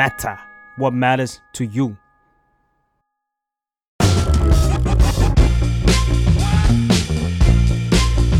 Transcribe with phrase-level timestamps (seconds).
[0.00, 0.36] matter
[0.80, 1.86] what matters to you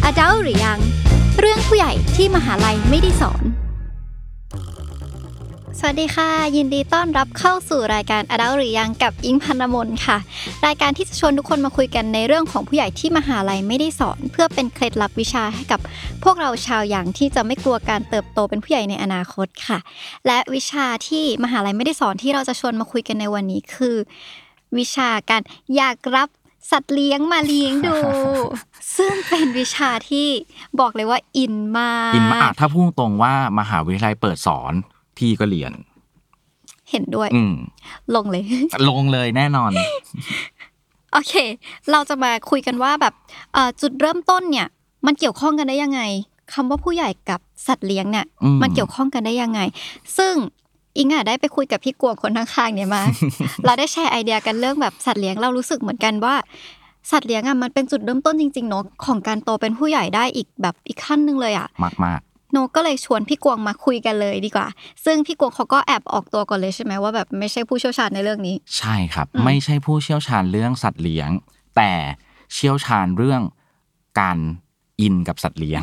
[0.04, 0.79] อดัลหรือยัง
[1.40, 3.42] เรื่องผู้ใหญ่ที่มหาลัยไม่ได้สอน
[5.80, 10.18] สวัสดีค่ะ ยินดีต้อนรับเข้าสู่รายการอดัลหรือยังกับอิงพันมนค่ะ
[10.66, 15.80] รายการที่จะชวนทุกคนมาคุยกันในเรื่องของผู้ใหญ่ที่มหาลัยไม่ได้สอน เพื่อเป็นเคล็ดลับวิชาให้กับ
[16.24, 19.78] พวกเราชาวอย่างที่จะไม่กลัวการเติบโตเป็นผู้ใหญ่ในอนาคตค่ะ
[20.27, 23.96] และวิชาที่มหาลัยไม่ได้สอนที่เราจะชวนมาคุยกันในวันนี้คือ
[24.79, 25.43] วิชาการ
[25.77, 26.29] อยากรับ
[26.70, 27.96] สัตว์เลี้ยงมาเลี้ยงดู
[28.96, 30.29] ซึ่งเป็นวิชาที่
[30.80, 34.74] บอกเลยว่าอินมากอินมากถ้าพูดตรงว่ามหาวิทยาลัยเปิดสอน
[35.16, 35.73] พี่ก็เรียน
[36.91, 37.55] เห็นด้วย อืม
[38.15, 38.43] ลงเลย
[38.88, 39.70] ลงเลยแน่นอน
[41.12, 41.34] โอเค
[41.91, 43.15] เราจะมาคุยกันว่าแบบ
[43.52, 44.69] เอ่อจุดเริ่มต้นเนี่ย
[45.07, 46.01] มันเกี่ยวข้องกันได้ยังไง
[46.52, 49.60] คำว่าผู้ใหญ่กับสัตว์เลี้ยงเนี่ยอืมมันเกี่ยวข้องกันได้ยังไง
[50.19, 50.34] ซึ่ง
[50.98, 53.02] อิงอะได้ไปคุยกับพี่กวงคนข้างๆเนี่ยมา
[53.65, 56.35] เราได้แชร์ไอเดียกันเรื่องแบบสัตว์เลี้ยงเรารู้สึกเหมือนกันว่า
[57.10, 62.21] สัตว์เลี้ยงอะมันเป็นจุดเริ่มต้นจริงๆเนอะของการโตเป็นผู้ใหญ่ได้อีกแบบอีกขั้นหนึ่งเลยอะมากมาก
[62.52, 64.66] โนก็เลยชวนพี่กวงมาคุยกันเลยดีกว่า
[65.05, 71.31] ซึ่งพี่กวงเขาก็แอบออกตัวก่อนเลยใช่ไหมว่าแบบไม่ใช่ผู้เชี่ยวชาญในเรื่องนี้ ใช่ครับอืมไม่ใช่ผู้เชี่ยวชาญเรื่องสัตว์เลี้ยง
[71.77, 71.93] แต่
[72.55, 73.41] เชี่ยวชาญเรื่อง
[74.21, 74.39] การ
[75.00, 75.83] อินกับสัตว์เลี้ยง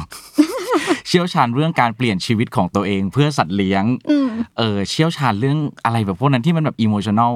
[1.07, 7.33] เชี่ยวชาญเรื่องการเปลี่ยนชีวิตของตัวเองเพื่อสัตว์เลี้ยงอืมเออเชี่ยวชาญเรื่องอะไรแบบพวกนั้นที่มันแบบอิโมชัน a ล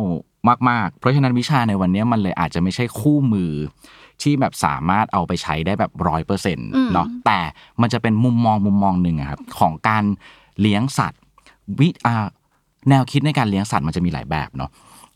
[0.69, 3.51] มากๆ เพราะฉะนั้นวิชาในวันนี้มันเลยอาจจะไม่ใช่คู่มือ
[4.21, 7.39] ที่แบบสามารถเอาไปใช้ได้แบบร้อยเปอร์เซ็นต์อืมเนาะแต่
[7.81, 10.03] มันจะเป็นมุมมองมุมมองหนึ่งอะครับของการ
[10.61, 11.21] เลี้ยงสัตว์
[11.79, 12.27] วิอ่า
[12.89, 14.69] แนวคิดในการเลี้ยงสัตว์มันจะมีหลายแบบเนาะ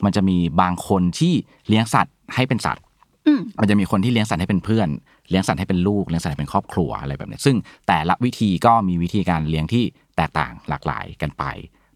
[0.05, 1.33] มันจะมีบางคนที่
[1.67, 2.83] เลี้ยงสัตว์ให้เป็นสัตว์
[3.27, 4.87] อืมมันจะมีคนที่เลี้ยงสัตว์ให้เป็นเพื่อน
[5.29, 7.55] เลี้ยงสัตว์ให้เป็นลูก เลี้ยงสัตว์ให้เป็นครอบครัวอะไรแบบเนี้ยซึ่ง
[7.87, 9.83] แต่ละวิธีก็มีวิธีการเลี้ยงที่
[10.17, 11.43] แตกต่างหลากหลายกันไป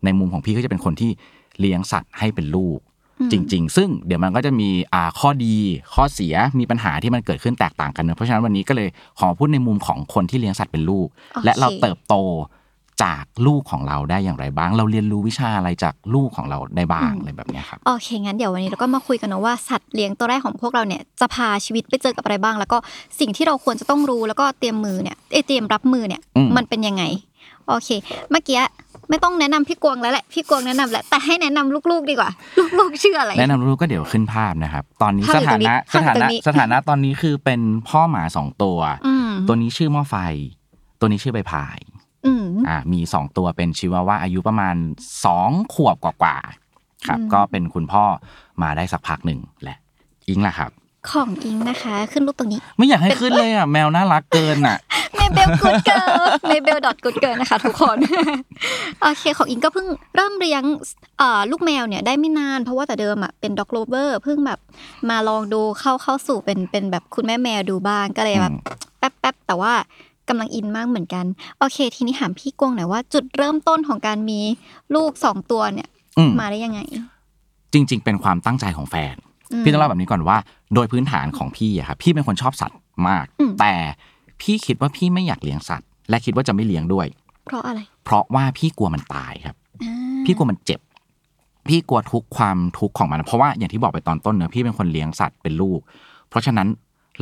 [0.03, 1.11] ในมุมของพี่ก็จะเป็นคนที่
[1.59, 2.94] เลี้ยงสัตว์ให้เป็นลูกอืม
[3.31, 5.55] จริง ๆ ซึ่งเดี๋ยวมันก็จะมีอ่าข้อดี
[5.93, 8.89] ข้อเสียมีปัญหาที่มันเกิดขึ้นแตกต่างกันเนอะเพราะฉะนั้นวันนี้ก็เลย
[9.19, 12.15] ขอพูดในมุมของคนที่เลี้ยงสัตว์เป็นลูกโอเคและเราเติบโต
[13.03, 22.77] จากลูกของเราได้อย่างไรบ้าง เราเรียนรู้วิชาอะไรจากลูกของเราได้บ้างอะไรแบบเนี้ยครับโอเคงั้นเดี๋ยววันนี้เราก็มาคุยกันเนอะว่าสัตว์เลี้ยงตัวแรกของพวกเราเนี่ยจะพาชีวิตไปเจอกับอะไรบ้าง แล้วก็
[23.19, 27.03] สิ่งที่เราควรจะต้องรู้แล้วก็เตรียมมือเนี่ยเอยเตรียมรับมือเนี่ยอืมมันเป็นยังไง
[27.67, 27.89] โอเค
[28.31, 28.61] เมื่อกี้
[29.09, 32.29] ไม่ต้องแนะนำพี่กวงแล้วแหละพี่กวงแนะนำแหละแต่ให้แนะนำลูกๆดีกว่า
[32.79, 38.77] ลูกๆชื่ออะไร แนะนำรู้ก็เดี๋ยวขึ้นภาพนะครับ ตอนนี้ภาพสอยู่ตถารงนี้นะภาสพอยู่ถาตรนะงนี้สถานะตอนนี้คือเป็นพ่อหมาสองตัว
[39.07, 40.15] อืมตัวนี้ชื่อหม้อไฟ
[40.99, 41.79] ตัวนี้ชื่อใบพาย
[42.25, 44.75] อืมอ่ามีสองตัวเป็นชิวาว่าอายุประมาณ
[45.25, 48.03] สองขวบกว่าๆครับอืมก็เป็นคุณพ่อ
[48.61, 49.77] มาได้สักพักหนึ่งแหละ
[50.29, 50.71] อิงล่ะครับ
[51.11, 54.77] ของอิงนะคะ ขึ้นรูปตรงนี้ ไม่อยากให้ขึ้นเลยอะแมวน่ารักเกินอะ
[55.15, 57.97] เมเบล good girl เมเบล dot good girl นะคะทุกคน
[59.01, 60.63] โอเคของอิงก็เพิ่งเริ่มเลี้ยง
[61.19, 64.59] เอ่อลูกแมวเนี่ยได้ไม่นาน เพราะว่าแต่เดิมอะเป็นด็อกโ o เ e อร์เพิ่งแบบ
[65.09, 69.73] มาลองดูเข้าเข้าสู่เป็นเป็นแบบคุณแม่แมวดูบ้างก็เลยแบบอืมแป๊บแป๊บแต่ว่า
[70.29, 71.25] กำลังอินมากเหมือนกัน
[71.59, 74.39] โอเค ทีนี้ถามพี่กวงหน่อยว่าจุดเริ่มต้นของการมี
[74.95, 76.79] ลูกสองตัวเนี่ยอืมมาได้ยังไง
[77.73, 79.24] จริง ๆ เป็นความตั้งใจของแฟนอืม
[79.63, 80.37] พี่ต้องเล่าแบบนี้ก่อนว่า
[80.73, 83.73] โดยพื้นฐานของพี่อะครับพี่เป็นคนชอบสัตว์มากอืมแต่
[84.41, 87.07] พี่คิดว่าพี่ไม่อยากเลี้ยงสัตว์ และคิดว่าจะไม่เลี้ยงด้วย
[87.45, 89.93] เพราะอะไร เพราะว่าพี่กลัวมันตายครับอ่า
[90.25, 90.79] พี่กลัวมันเจ็บ
[91.67, 95.79] พี่กลัวทุกความทุกข์ของมัน เพราะว่าอย่างที่บอกไปตอนต้นเนอะพี่เป็นคนเลี้ยงสัตว์เป็นลูก
[96.29, 96.67] เพราะฉะนั้น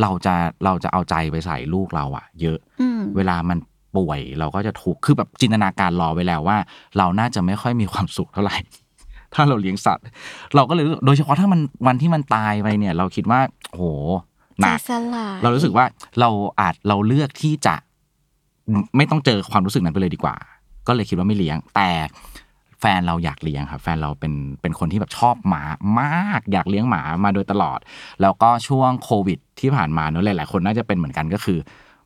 [0.02, 0.34] เราจะ
[0.66, 3.58] เราจะเอาใจไปใส่ลูกเราอะเยอะอืมเวลามัน
[3.96, 6.58] ป่วยเราก็จะทุกข์คือแบบจินตนาการรอไว้แล้วว่า
[6.98, 8.56] เราน่าจะไม่ค่อยมีความสุขเท่าไหร่
[9.36, 10.06] ถ้าเราเลี้ยงสัตว์
[10.56, 13.40] เราก็เลยรู้สึกโดยเฉพาะถ้ามันวันที่มันตายไปเนี่ย เราคิดว่า
[13.70, 13.82] โห
[14.60, 15.86] หใจนักสลายเรารู้สึกว่า
[16.20, 16.30] เรา
[16.60, 17.76] อาจเราเลือกที่จะ
[18.98, 20.36] ไม่ต้องเจอความรู้สึกนั้นไปเลยดีกว่า
[20.88, 21.90] ก็เลยคิดว่าไม่เลี้ยง แต่
[22.80, 25.64] แฟนเราอยากเลี้ยงครับแฟนเราเป็นเป็นคนที่แบบชอบหมา
[26.00, 27.80] มาก อยากเลี้ยงหมามาโดยตลอด
[28.22, 31.60] แล้วก็ช่วงโควิดที่ผ่านมาเนอะหลายๆคนน่าจะเป็นเหมือนกันก็คือ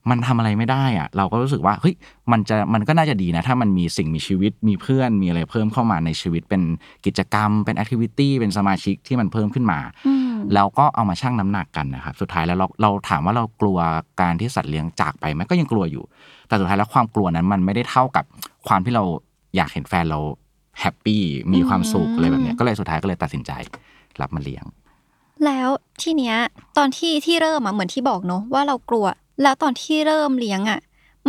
[0.09, 1.95] มันทำอะไรไม่ได้อะเราก็รู้สึกว่าเฮ้ย
[2.31, 6.61] มันจะมันก็น่าจะดีนะ ถ้ามันมีสิ่งมีชีวิตมีเพื่อนมีอะไรเพิ่มเข้ามาในชีวิตเป็น
[7.05, 13.78] กิจกรรม เป็นแอคทิวิตี้เป็นสมาชิกที่มันเพิ่มขึ้นมาอืมแล้วก็เอามาชั่งน้ำหนักกันนะครับสุดท้ายแล้วเราเราถามว่าเรากลัว
[14.22, 16.03] การที่สัตว์เลี้ยงจากไปไหมก็ยังกลัวอยู่
[16.47, 18.26] แต่สุดท้ายแล้วความกลัวนั้นมันไม่ได้เท่ากับ
[18.67, 19.03] ความที่เรา
[19.55, 20.20] อยากเห็นแฟนเรา
[20.82, 21.22] happy
[21.53, 23.52] มีความสุขอืมอะไรแบบเนี้ยก็เลยสุดท้ายก็เลยตัดสินใจ
[24.22, 24.66] รับมาเลี้ยง
[25.46, 25.70] แล้ว
[26.02, 26.35] ทีเนี้ย
[26.78, 29.05] ตอนที่ที่เริ่มอะเหมือนที่บอกเนอะว่าเรากลัว
[29.41, 30.79] แล้วตอนที่เริ่มเลี้ยงอะ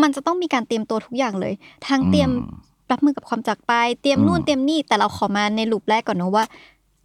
[0.02, 1.54] มันจะต้องมีการเตรียมตัวทุกอย่างเลย
[1.88, 3.72] ทั้งเตรียมอืมรับมือกับความจากไป
[4.02, 6.44] เตรียมนู่นอืมเตรียมนี่ แต่เราขอมาใน loop แรกก่อนเนอะว่า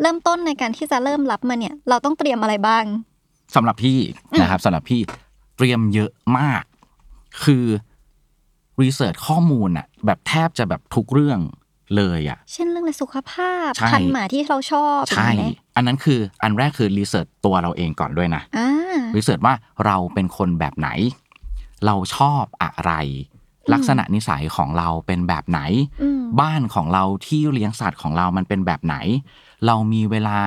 [0.02, 2.84] เริ่มต้นในการที่จะเริ่มรับมาเนี่ย เราต้องเตรียมอะไรบ้าง
[3.56, 4.00] สำหรับพี่
[4.42, 5.02] นะครับสำหรับพี่
[5.58, 6.64] เตรียมเยอะมาก
[7.44, 7.66] คือ
[8.82, 11.40] research ข้อมูลอะแบบแทบจะแบบทุกเรื่อง
[11.96, 18.70] เลยอะ เช่นเรื่องในสุขภาพใช่พันธุ์หมาที่เราชอบ ใช่อย่างนี้ไหมอันนั้นคืออันแรกคือ research ตัวเราเองก่อนด้วยนะอ่า
[19.16, 19.54] re search ว่า
[19.86, 20.90] เราเป็นคนแบบไหน
[21.86, 22.94] เราชอบอะไร
[23.74, 25.60] ลักษณะนิสัยของเราเป็นแบบไหน
[26.02, 28.96] อืมบ้านของเราที่เลี้ยงสัตว์ของเรามันเป็นแบบไหน
[29.66, 30.38] เรามีเวลา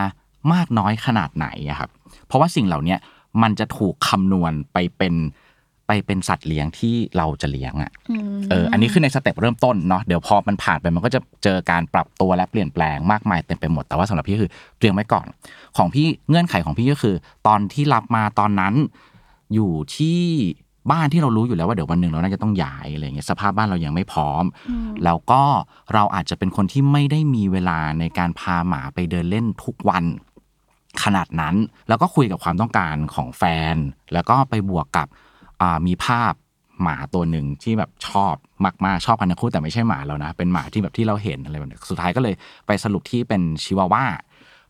[0.52, 1.90] มากน้อยขนาดไหนอะครับ
[2.26, 2.98] เพราะว่าสิ่งเหล่าเนี้ย
[3.42, 5.14] มันจะถูกคำนวณไปเป็น
[5.86, 7.90] ไปเป็นสัตว์เลี้ยงที่เราจะเลี้ยงอะ
[8.36, 15.26] มเอออันนี้คือในสเต็ปเริ่มต้นเนาะเดี๋ยวพอมันผ่านไปมันก็จะเจอการปรับตัวและเปลี่ยนแปลงมากมายเต็มไปหมดแต่ว่าสำหรับพี่คือเตรียมไว้ก่อน
[15.76, 17.14] ของพี่เงื่อนไขของพี่ก็คือ
[17.46, 18.74] ตอนที่รับมาตอนนั้น
[19.54, 20.20] อยู่ที่
[20.90, 25.42] บ้านที่เรารู้อยู่แล้วว่าเดี๋ยววันหนึ่งเราน่าจะต้องย้ายอะไรเงี้ยสภาพบ้านเรายังไม่พร้อมอืมแล้วก็
[25.94, 30.04] เราอาจจะเป็นคนที่ไม่ได้มีเวลาในการพาหมาไปเดินเล่นทุกวัน
[31.04, 31.54] ขนาดนั้น
[31.88, 33.42] แล้วก็คุยกับความต้องการของแฟ
[33.74, 33.76] น
[34.12, 35.25] แล้วก็ไปบวกกับอ่า
[35.86, 36.32] มีภาพ
[36.82, 38.34] หมาตัวหนึ่งที่แบบชอบ
[38.84, 42.34] มากๆชอบกันทั้งคู่แต่ไม่ใช่หมาเรานะ เป็นหมาที่แบบที่เราเห็นอะไรแบบนี้สุดท้ายก็เลย
[42.66, 44.04] ไปสรุปที่เป็นชิวาว่า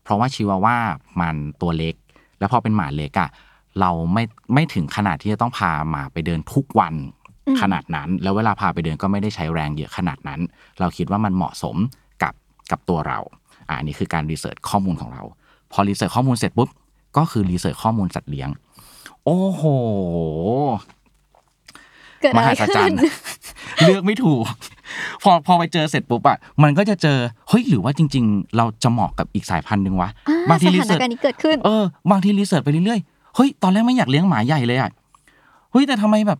[0.03, 0.77] เพราะว่าชิวาว่า
[1.21, 1.95] มันตัวเล็ก
[2.39, 3.29] แล้วพอเป็นหมาเล็กอะ
[3.79, 4.23] เราไม่
[4.53, 6.93] ไม่ถึงขนาดที่จะต้องพาหมาไปเดินทุกวัน
[7.47, 10.39] อืมขนาดนั้น แล้วเวลาพาไปเดินก็ไม่ได้ใช้แรงเยอะขนาดนั้น
[10.79, 11.75] เราคิดว่ามันเหมาะสม
[12.23, 12.33] กับ
[12.71, 13.19] กับตัวเรา
[13.69, 15.23] อ่าอันนี่คือการ research ข้อมูลของเรา
[15.71, 16.69] พอ research ข้อมูลเสร็จปุ๊บ
[17.17, 18.49] ก็คือ research ข้อมูลสัตว์เลี้ยง
[19.27, 19.63] โอ้โห
[22.21, 22.97] มหัศจรขึ้น
[23.85, 24.43] เลือกไม่ถูก
[25.23, 27.17] พอพอไปเจอเสร็จปุ๊บอะมันก็จะเจอ
[27.49, 34.89] เฮ้ยหรือว่าจริง ๆ เราจะเหมาะกับอีกสายพันธุ์หนึ่งวะอ่าบางที research สถานการณ์นี้เกิดขึ้นเออบางที research ไปเรื่อยๆเฮ้ยตอนแรกไม่อยากเลี้ยงหมาใหญ่เลยอะ
[35.71, 36.39] เฮ้ยแต่ทำไมแบบ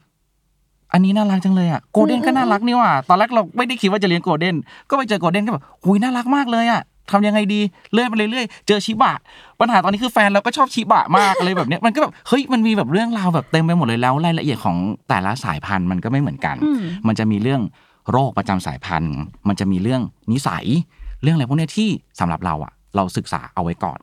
[0.94, 4.56] อันนี้น่ารักจังเลยอะโกลเด้นก็น่ารักนี่หว่าตอนแรกเราไม่ได้คิดว่าจะเลี้ยงโกลเด้น
[4.90, 6.82] ก็ไปเจอโกลเด้นก็แบบหุยน่ารักมากเลยอะ
[7.12, 7.62] ทำยังไงดี
[7.94, 9.14] เลื่อนไปเรื่อยๆเจอชิบะ
[9.60, 14.78] ปัญหาตอนนี้คือแฟนเราก็ชอบชิบะมากอะไรแบบเนี้ยมันก็แบบเฮ้ยมันมีแบบเรื่องราวแบบเต็มไปหมดเลยแล้วรายละเอียดของ
[15.10, 17.62] แต่ละสายพันธุ์มันก็ไม่เหมือนกันอืมมันจะมีเรื่อง
[18.12, 19.16] โรคประจำสายพันธุ์
[19.48, 20.02] มันจะมีเรื่อง
[20.32, 20.66] นิสัย
[21.24, 21.90] เรื่องอะไรพวกเนี้ยที่
[22.20, 24.00] สำหรับเราอะ เราศึกษาเอาไว้ก่อน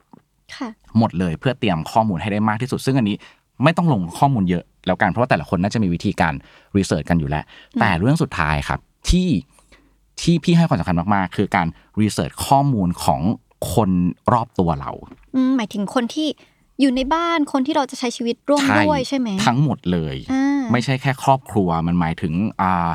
[0.54, 0.68] ค่ะ
[0.98, 3.16] หมดเลยเพื่อเตรียมข้อมูลให้ได้มากที่สุด ซึ่งอันนี้
[3.62, 6.34] ไม่ต้องลงข้อมูลเยอะแล้วกันเพราะว่าแต่ละคนน่าจะมีวิธีการ
[6.76, 7.44] รีเสิร์ชกันอยู่แล้ว
[7.80, 8.80] แต่เรื่องสุดท้ายครับ
[9.10, 9.28] ที่
[10.20, 11.66] ที่พี่ให้ความสำคัญมากๆ คือการ
[12.00, 13.20] รีเสิร์ชข้อมูลของ
[13.72, 13.90] คน
[14.32, 14.90] รอบตัวเรา
[15.34, 16.28] อืมหมายถึงคนที่
[16.80, 22.32] อยู่ในบ้านคนที่เราจะใช้ชีวิตร่วมด้วยใช่ไหมทั้งหมดเลยอ่าไม่ใช่แค่ครอบครัวมันหมายถึง
[22.62, 22.90] อ่า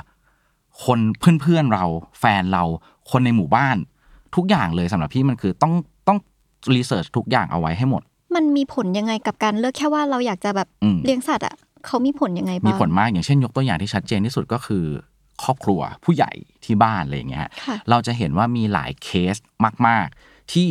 [0.85, 0.99] คน
[1.41, 1.85] เพื่อนๆเรา
[2.19, 2.63] แฟนเรา
[3.11, 3.77] คนในหมู่บ้าน
[4.35, 5.73] ทุกอย่างเลยสำหรับพี่มันคือต้อง
[6.07, 6.17] ต้อง
[6.75, 8.01] รีเสิร์ชทุกอย่างเอาไว้ให้หมด
[8.35, 11.55] มันมีผลยังไงกับการเลือกแค่ว่าเราอยากจะแบบอืมเลี้ยงสัตว์อะ
[11.85, 14.85] เขามีผลยังไงบ้างมีผลมากอย่างเช่นยกตัวอย่างที่ชัดเจนที่สุดก็คือ
[15.43, 16.31] ครอบครัวผู้ใหญ่
[16.65, 19.35] ที่บ้านอะไรอย่างเงี้ยค่ะเราจะเห็นว่ามีหลายเคส
[19.87, 20.69] มาก ๆ ที่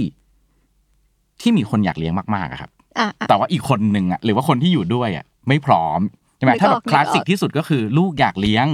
[1.41, 6.01] ที่มีคนอยากเลี้ยงมากๆอะครับอะอะแต่ว่าอีกคนหนึ่งอะหรือว่าคนที่อยู่ด้วยอะไม่พร้อม
[6.37, 8.67] ใช่ไหมนึกออกถ้าแบบนึกออกคลาสสิกที่สุดก็คือลูกอยากเลี้ยง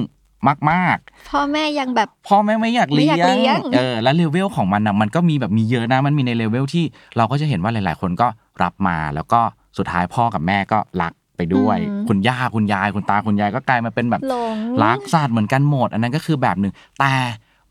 [0.70, 0.98] มาก
[1.30, 6.84] พ่อแม่ยังแบบๆพ่อแม่ไม่อยากเลี้ไม่อยากเลี้ยงเออแล้วเลเวลของมันนะมันก็มีแบบมีเยอะนะมันมีในเลเวลที่
[7.16, 8.28] เราก็จะเห็นว่าหลาย ๆ คนก็
[8.62, 9.40] รับมาแล้วก็
[9.78, 11.78] สุดท้ายพ่อกับแม่ก็รัก ไปด้วย
[12.08, 17.14] คุณย่าคุณยายคุณตาคุณยายก็กลายมาเป็นแบบหลงรักสัตว์เหมือนกันหมด อันนั้นก็คือแบบหนึ่งแต่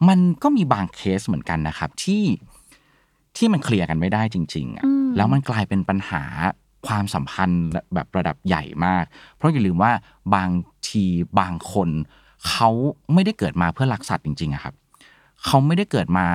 [0.07, 2.23] มันก็มีบางเคสเหมือนกันนะครับ ที่
[3.37, 6.23] ที่มัน clear กันไม่ได้จริง ๆอะอืมแล้วมันกลายเป็นปัญหา
[6.87, 9.03] ความสัมพันธ์แบบระดับใหญ่มาก
[9.35, 9.91] เพราะอย่าลืมว่า
[10.35, 10.49] บาง
[10.89, 11.05] ที
[11.39, 11.89] บางคน
[12.49, 12.69] เขา
[13.13, 14.73] ไม่ได้เกิดมาเพื่อรักสัตว์จริงๆอะครับ
[15.45, 16.25] เขาไม่ได้เกิดมา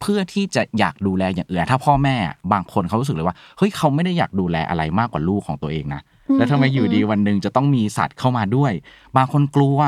[0.00, 2.16] เพื่อที่จะอยากดูแลอย่างอื่นถ้าพ่อแม่
[2.52, 6.02] บางคนเขารู้สึกเลยว่าเฮ้ยเขาไม่ได้อยากดูแลอะไรมากกว่าลูกของตัวเองนะ
[6.34, 8.72] แล้วทำไมอยู่ดีวันหนึ่งจะต้องมีสัตว์เข้ามาด้วย
[9.16, 9.78] บางคนกลัว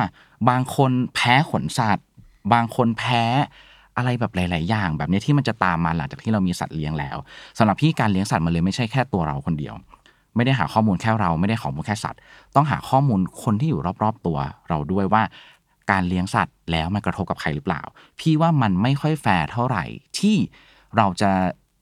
[0.49, 2.07] บางคนแพ้ขนสัตว์
[2.52, 3.25] บางคนแพ้
[3.97, 7.16] อะไรแบบหลาย ๆ อย่าง แบบนี้ที่มันจะตามมาหลังจากที่เรามีสัตว์เลี้ยงแล้ว
[7.59, 9.75] สำหรับพี่การเลี้ยงสัตว์มันเลยไม่ใช่แค่ตัวเราคนเดียว
[10.37, 12.18] ไม่ได้หาข้อมูลแค่เราไม่ได้ข้อมูลแค่สัตว์
[12.57, 15.23] ต้องหาข้อมูลคนที่อยู่รอบ ๆ ตัวเราด้วยว่า
[15.90, 17.83] การเลี้ยงสัตว์แล้วมันกระทบกับใครหรือเปล่า
[18.21, 19.85] พี่ว่ามันไม่ค่อยแฟร์เท่าไหร่
[20.18, 20.37] ที่
[20.97, 21.30] เราจะ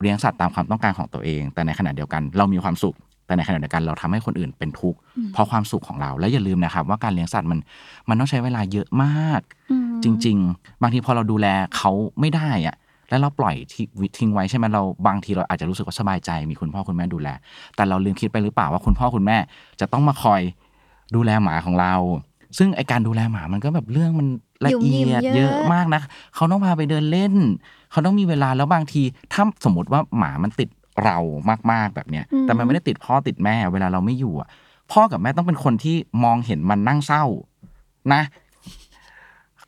[0.01, 4.99] เลี้ยงสัตว์ตามความต้องการของตัวเอง แต่ในขณะเดียวกัน เรามีความสุข แต่ในขณะเดียวกันเราทำให้คนอื่นเป็นทุกข์
[5.33, 7.59] เพราะความสุขของเรา และอย่าลืมนะครับ ว่าการเลี้ยงสัตว์มัน
[8.09, 9.41] มันต้องใช้เวลาเยอะมาก
[9.71, 11.91] อืมจริง ๆ บางทีพอเราดูแลเขา
[12.21, 12.77] ไม่ได้อะ
[13.11, 13.85] แล้วเราปล่อยที่
[14.19, 17.29] ทิ้งไว้ใช่ไหมเราบางทีเราอาจจะรู้สึกว่าสบายใจ มีคุณพ่อคุณแม่ดูแล
[17.77, 19.37] แต่เราลืมคิดไปหรือเปล่าว่าคุณพ่อคุณแม่
[19.81, 20.41] จะต้องมาคอย
[21.15, 21.95] ดูแลหมาของเรา
[22.59, 24.29] ซึ่งไอการดูแลหมามันก็แบบเรื่องมัน
[24.65, 26.03] ละยุ่งเอียิ่งยดเยอะเยอะมากนะ
[26.35, 27.35] เขาต้องพาไปเดินเล่น
[27.91, 29.03] เขาต้องมีเวลาแล้วบางที
[29.33, 30.69] ถ้าสมมติว่าหมามันติด
[31.05, 31.19] เรา
[31.73, 34.49] มาก ๆ แบบเนี้ย แต่มันไม่ได้ติดพ่อติดแม่ เวลาเราไม่อยู่อะ
[34.93, 37.25] พ่อกับแม่ต้องเป็นคนที่มองเห็นมันนั่งเศร้า
[38.13, 38.23] นะ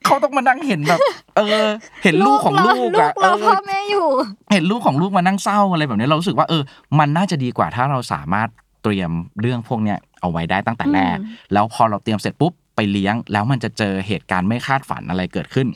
[0.05, 0.99] เขาต้องมานั่งเห็นแบบ
[1.37, 1.69] เออ
[2.05, 4.07] เห็นลูกของลูกลูกเราอะ เออพ่อแม่อยู่
[4.53, 6.63] เห็นลูกของลูกมานั่งเศร้าอะไรแบบนี้เรารู้สึกว่าเออ
[6.99, 8.49] มันน่าจะดีกว่าถ้าเราสามารถ
[8.83, 15.67] เตรียมเรื่องพวกเนี้ยเอาไว้ได้ตั้งแต่แรกอืมแล้วพอเราเตรียมเสร็จปุ๊บไปเลี้ยง แล้วมันจะเจอเหตุการณ์ไม่คาดฝันอะไรเกิดขึ้น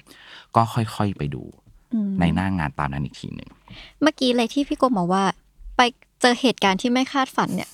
[0.57, 1.43] ก็ค่อยๆไปดู
[1.95, 3.51] อืมในหน้างานตามนั้นอีกทีหนึ่ง
[4.03, 5.25] เมื่อกี้เลยที่พี่โกบอกว่า
[5.83, 7.71] ไปเจอเหตุการณ์ที่ไม่คาดฝันเนี่ย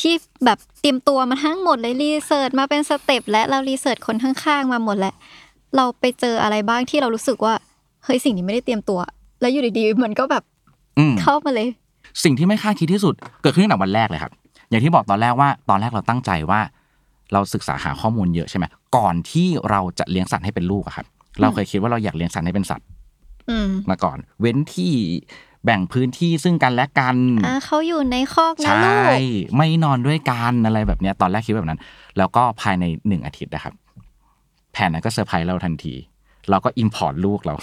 [0.00, 5.14] ที่แบบเตรียมตัวมาทั้งหมดเลย research มาเป็น step และเรา research คนข้างๆมาหมดแล้ว
[5.76, 7.54] เราไปเจออะไรบ้างที่เรารู้สึกว่า
[8.04, 9.00] เฮ้ยสิ่งนี้ไม่ได้เตรียมตัว
[9.40, 10.42] แล้วอยู่ดีๆมันก็แบบ
[10.98, 11.68] อืมเข้ามาเลย
[12.24, 14.32] สิ่งที่ไม่คาดคิดที่สุดเกิดขึ้นตั้งแต่วันแรกเลยครับ
[14.70, 16.60] อย่างที่บอกตอนแรกว่า ตอนแรกเราตั้งใจว่า
[17.32, 18.64] เราศึกษาหาข้อมูลเยอะใช่ไหม
[18.96, 21.06] ก่อนที่เราจะเลี้ยงสัตว์ให้เป็นลูกอะครับ
[21.40, 22.86] เราเคยคิดว่าเราอยากเลี้ยงสัตว์ให้เป็นสัตว์
[23.50, 24.92] อืมมาก่อน เว้นที่
[25.64, 27.16] แบ่งพื้นที่ซึ่งกันและกัน
[27.46, 31.80] อ่าเขาอยู่ในคอกนะใช่ลูกไม่นอนด้วยกันอะไรแบบเนี้ยตอนแรกคิดแบบนั้น
[32.18, 33.74] แล้วก็ภายในหนึ่งอาทิตย์นะครับ
[34.72, 35.94] แผนนั้นก็เซอร์ไพรส์เราทันที
[36.50, 37.54] เราก็ import ลูกเรา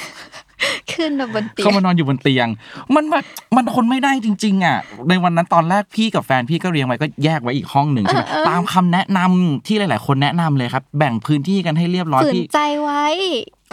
[0.93, 2.47] ขึ้นมาบนเตียง เข้ามานอนอยู่บนเตียง
[2.95, 3.25] มันแบบ
[3.55, 4.77] มันทนไม่ได้จริง ๆ อะ
[5.09, 13.05] ในวันนั้นตอนแรกพี่กับแฟนพี่ก็เลี้ยงไว้ก็แยกไว้อีกห้องหนึ่งใช่ไหมตามคำแนะนำที่หลาย ๆ คนแนะนำเลยครับ แบ่งพื้นที่กันให้เรียบร้อยพี่ฝืนใจไว้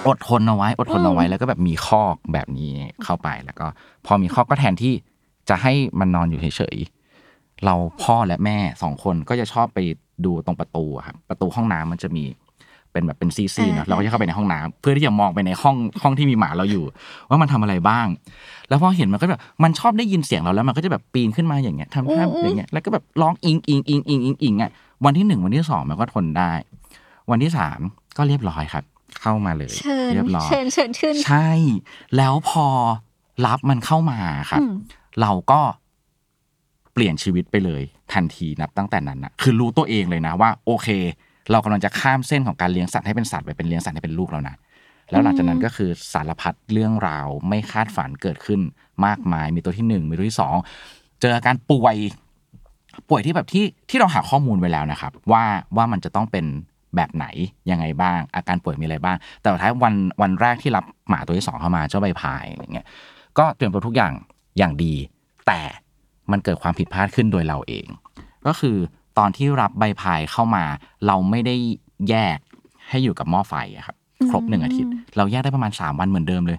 [0.09, 2.73] อดทนเอาไว้ อดทนเอาไว้อืมแล้วก็แบบมีคอกแบบนี้
[3.05, 3.67] เข้าไปแล้วก็
[4.07, 4.95] พอมีคอกก็แทนที่
[5.49, 9.79] จะให้มันนอนอยู่เฉยๆเราพ่อและแม่สองคนก็จะชอบไป
[10.25, 12.25] ดูตรงประตูอะครับประตูห้องน้ำมันจะมี
[12.93, 16.85] เป็นแบบเป็นซี่ๆเนอะเราก็จะเข้าไปในห้องน้ำเพื่อที่จะมองไปในห้องห้องที่มีหมาเราอยู่
[17.29, 18.07] ว่ามันทำอะไรบ้าง
[18.69, 24.71] แล้วพอเห็นมันก็แบบมันชอบได้ยินเสียงเราแล้วมันก็จะแบบปีนขึ้นมาอย่างเงี้ยทำท่าอืมอย่างเงี้ยแล้วก็แบบร้องอิงอิงอิงอิงอิงอิงอะ
[25.05, 26.53] วันที่หนึ่งวันที่สองมันก็ทนได้
[27.31, 27.81] วันที่สาม
[28.17, 28.85] ก็เรียบร้อยครับ
[29.23, 31.49] เข้ามาเลย เชิญเรียบร้อยเชิญเชิญขึ้นใช่
[32.16, 32.66] แล้วพอ
[33.46, 34.18] รับมันเข้ามา
[34.50, 34.73] ครับอืม
[35.20, 35.61] เราก็
[36.92, 37.82] เปลี่ยนชีวิตไปเลย
[38.12, 40.88] ทันทีนับตั้งแต่นั้นนะคือรู้ตัวเองเลยนะว่า โอเค
[41.50, 44.56] เรากำลังจะข้ามเส้นของการเลี้ยงสัตว์ให้เป็นสัตว์ไปเป็นเลี้ยงสัตว์ให้เป็นลูกแล้วนะ
[45.11, 48.61] แล้วหลังจากนั้นก็คือสารพัดเรื่องราวไม่คาดฝันเกิดขึ้น
[49.06, 50.56] มากมาย มีตัวที่หนึ่งมีตัวที่สอง
[51.20, 51.96] เจออาการป่วย
[53.08, 55.44] ป่วยที่แบบที่ที่เราหาข้อมูลไว้แล้วนะครับ ว่า
[55.76, 56.44] ว่ามันจะต้องเป็น
[56.97, 57.26] แบบไหน
[57.71, 62.87] ยังไงบ้าง อาการป่วยมีอะไรบ้าง แต่สุดท้ายวันวันแรกที่รับหมาตัวที่สองเข้ามาเจ้าใบพายอะไรเงี้ย
[63.38, 64.12] ก็เตรียมตัวทุกอย่าง
[64.59, 64.95] อย่างดี
[65.47, 65.61] แต่
[66.31, 67.87] มันเกิดความผิดพลาดขึ้นโดยเราเอง
[68.47, 68.76] ก็คือ
[69.19, 70.64] ตอนที่รับใบพายเข้ามา
[71.07, 71.55] เราไม่ได้
[72.09, 72.38] แยก
[72.88, 73.97] ให้อยู่กับหม้อไฟอะครับ
[74.31, 76.59] ครบหนึ่งอาทิตย์ เราแยกได้ประมาณสามวันเหมือนเดิมเลย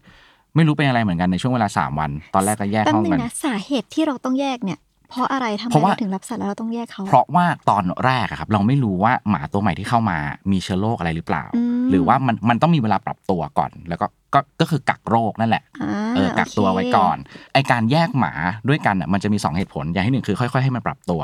[0.55, 10.17] ไม่รู้เป็นอะไรเหมือนกันในช่วงเวลาสามวัน ตอนแรกก็แยกแป๊บห้องนึงกันนะสาเหตุที่เราต้องแยกเนี่ย เพราะอะไรทำไมเพราะว่าเราถึงรับสัตว์แล้วเราต้องแยกเขา เพราะว่าตอนแรกอะครับ เราไม่รู้ว่าหมาตัวใหม่ที่เข้ามา
[10.51, 17.17] มีเชื้อโรคอะไรหรือเปล่าอืมหรือว่ามันมันต้องมีเวลาปรับตัวก่อน แล้วก็ก็ก็คือกักโรคนั่นแหละอ่าเออกักตัวโเคไว้ก่อน
[17.53, 18.33] ไอการแยกหมา
[18.69, 21.21] ด้วยกันอะมันจะมีสองเหตุผลอย่างที่หนึ่งคือค่อย ๆ ให้มันปรับตัว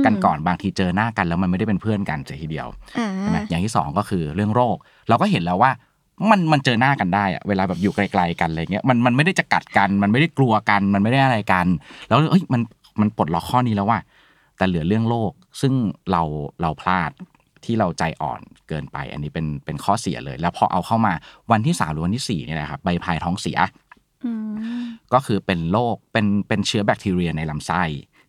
[0.00, 2.68] มกันก่อนบางทีเจอหน้ากันแล้วมันไม่ได้เป็นเพื่อนกันเสียทีเดียว
[2.98, 4.76] อ่าใช่ไหมอย่างที่สองก็คือเรื่องโรค
[5.08, 5.70] เราก็เห็นแล้วว่า
[6.30, 11.66] มันมันเจอหน้ากันได้อะเวลาแบบอยู่ไกลๆกันอะไรเงี้ยมันมันไม่ได้จะกัดกัน มันไม่ได้กลัวกัน มันไม่ได้อะไรกัน
[12.08, 12.60] แล้วเอ้ยมัน
[13.00, 13.98] มันปลดล็อกข้อนี้แล้วว่า
[14.56, 15.74] แต่เหลือเรื่องโรคซึ่ง
[16.10, 16.22] เรา
[16.60, 17.10] เราพลาด
[17.64, 21.12] ที่เราใจอ่อนเกินไป อันนี้เป็นเป็นข้อเสียเลย แล้วพอเอาเข้ามา
[21.50, 23.58] วันที่สามหรือวันที่สี่เนี่ยนะครับใบพายท้องเสีย
[24.24, 24.32] อื
[24.82, 27.82] มก็คือเป็นโรคเป็นเป็นเชื้อแบคทีเรียในลำไส้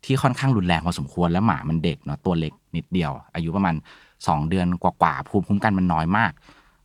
[0.06, 3.76] ที่ค่อนข้างรุนแรงพอสมควรแล้วหมามันเด็กเนาะตัวเล็กนิดเดียว อายุประมาณ
[4.12, 6.32] 2 เดือนกว่าๆภูมิคุ้มกันมันน้อยมาก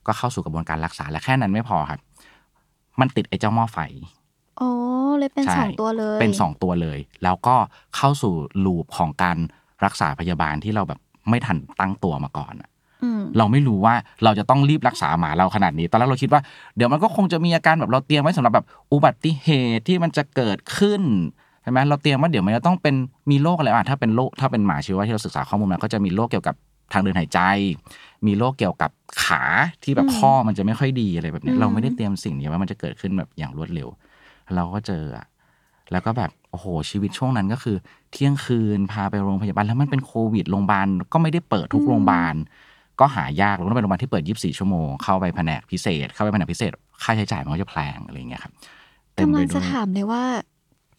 [0.06, 2.00] ก็เข้าสู่กระบวนการรักษาและแค่นั้นไม่พอครับ
[3.00, 3.78] มันติดไอ้เจ้าหม้อไฟ
[4.60, 4.70] โอ้
[5.18, 7.56] เลยเป็นใช่สองตัวเลยเป็นสองตัวเลย แล้วก็
[7.96, 9.36] เข้าสู่ลูปของการ
[9.84, 12.68] รักษาพยาบาลที่เราแบบไม่ทันตั้งตัวมาก่อนอะ
[13.02, 16.40] อืม เราไม่รู้ว่าเราจะต้องรีบรักษาหมาเราขนาดนี้ ตอนแรกเราคิดว่า
[16.76, 21.02] เดี๋ยวมันก็คงจะมีอาการแบบเราเตรียมไว้สำหรับแบบอุบัติเหตุที่มันจะเกิดขึ้น
[21.62, 22.94] ใช่ไหมเราเตรียมว่าเดี๋ยวมันจะต้องเป็น
[23.30, 26.54] มีโรคอะไรอะถ้าเป็นโรคถ้าเป็นหมาชีวะที่เราศึกษาข้อมูลมาก็จะมีโรคเกี่ยวกับ
[26.92, 27.40] ทางเดินหายใจ
[28.26, 28.90] มีโรคเกี่ยวกับ
[29.24, 29.42] ขา
[29.82, 33.88] ที่แบบอืมข้อมันจะไม่ค่อยดีอะไรแบบเนี้ยอืม เราไม่ได้เตรียมสิ่งนี้ว่ามันจะเกิดขึ้นแบบอย่างรวดเร็ว
[34.54, 35.26] เราก็เจออะ
[35.92, 37.76] แล้วก็แบบโอ้โหชีวิตช่วงนั้นก็คือ
[38.12, 42.34] เที่ยงคืนพาไปโรงพยาบาลแล้วมันเป็นโควิดโรงพยาบาลก็ไม่ได้เปิดทุกโรงพยาบาล
[43.00, 46.70] ก็หายากเราต้องไปโรงพยาบาลที่เปิด 24 ชั่วโมงเข้าไปแผนกพิเศษ เข้าไปแผนกพิเศษ
[47.02, 48.52] ค่าใช้จ่ายมันก็จะแพงอะไรอย่างเงี้ยครับ
[49.14, 50.22] เต็มกำไปลังด้จะวยถามเลยว่า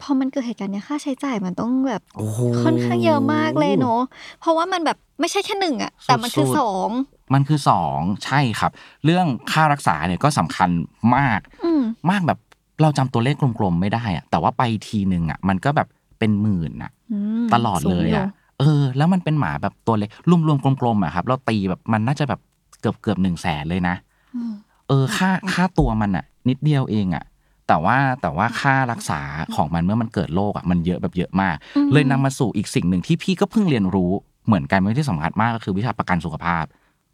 [0.01, 4.01] พอมันเกิดเหตุการณ์เนี้ยค่าใช้จ่ายมันต้องแบบโอ้โหค่อนข้างเยอะมากเลยเนาะ
[4.39, 6.89] เพราะว่ามันแบบไม่ใช่แค่หนึ่งอะแต่มันคือสุดๆสอง
[7.33, 8.71] มันคือสองใช่ครับ
[9.05, 10.69] เรื่องค่ารักษาเนี่ยก็สำคัญ
[11.15, 11.81] มากอืม
[12.11, 12.39] มากแบบ
[12.81, 15.87] เราจำตัวเลขกลมๆไม่ได้อะแต่ว่าไปทีนึงอะมันก็แบบ
[16.19, 18.27] เป็นหมื่นอะอืมตลอดเลยสูงอะ
[18.59, 20.09] เออ แล้วมันเป็นหมาแบบตัวเล็ก
[20.47, 22.39] รวมๆกลมๆอะครับ เราตีแบบมันน่าจะแบบ
[22.81, 23.95] เกือบเกือบหนึ่งแสนเลยนะ
[24.35, 24.53] อืม
[24.87, 27.23] เออค่าค่าตัวมันอะนิดเดียวเองอะ
[27.67, 29.21] แต่ว่าแต่ว่าค่ารักษา
[29.55, 34.11] ของมันเมื่อมันเกิดโรคอะมันเยอะแบบเยอะมากอืมเลยนำมาสู่อีกสิ่งหนึ่งที่พี่ก็เพิ่งเรียนรู้
[34.45, 36.65] เหมือนกันไม่ที่สำคัญมากก็คือวิชาประกันสุขภาพ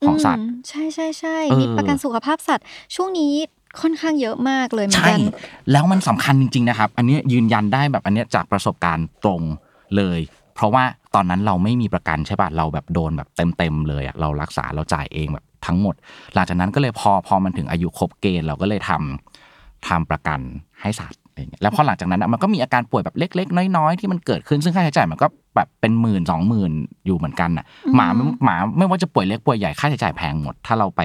[0.05, 3.33] ของสัตว์มใช่ใช่ใช่เออมีประกันสุขภาพสัตว์ ช่วงนี้
[3.81, 5.19] ค่อนข้างเยอะมากเลยเหมือนใช่กัน
[5.71, 9.41] แล้วมันสำคัญจริงๆนะครับ อันนี้ยืนยันได้แบบอันนี้จากประสบการณ์ตรง
[9.97, 10.19] เลย
[10.55, 10.83] เพราะว่า
[11.15, 15.95] ตอนนั้นเราไม่มีประกันใช่ป่ะเราแบบโดนแบบเต็มๆเลยอะเรารักษาเราจ่ายเองแบบทั้งหมด
[16.33, 20.39] หลังจากนั้นก็เลยพอพอมันถึงอายุครบเกณฑ์เราก็เลยทำทำประกัน
[20.81, 26.71] ให้สัตว์อะไรเงี้ยแล้วพอหลังจากนั้นอะมันก็มีอาการป่วยแบบเล็ก ๆ น้อยๆที่มันเกิดขึ้นซึ่งค่าใช้จ่ายมันก็ แบบเป็นหมื่นสองหมื่น
[27.05, 31.01] อยู่เหมือนกันอะอืมหมาไม่หมาไม่ว่าจะป่วยเล็กป่วยใหญ่ค่าใช้จ่ายแพงหมด ถ้าเราไป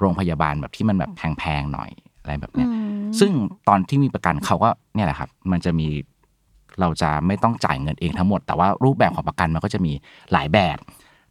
[0.00, 3.32] โรงพยาบาลแบบที่มันแบบแพงๆหน่อยอะไรแบบเนี้ยอืมซึ่ง
[3.68, 5.88] ตอนที่มีประกันเขาก็เนี่ยแหละครับ มันจะมี
[6.80, 9.92] เราจะไม่ต้องจ่ายเงินเองทั้งหมด แต่ว่ารูปแบบของประกันมันก็จะมี
[10.32, 10.78] หลายแบบ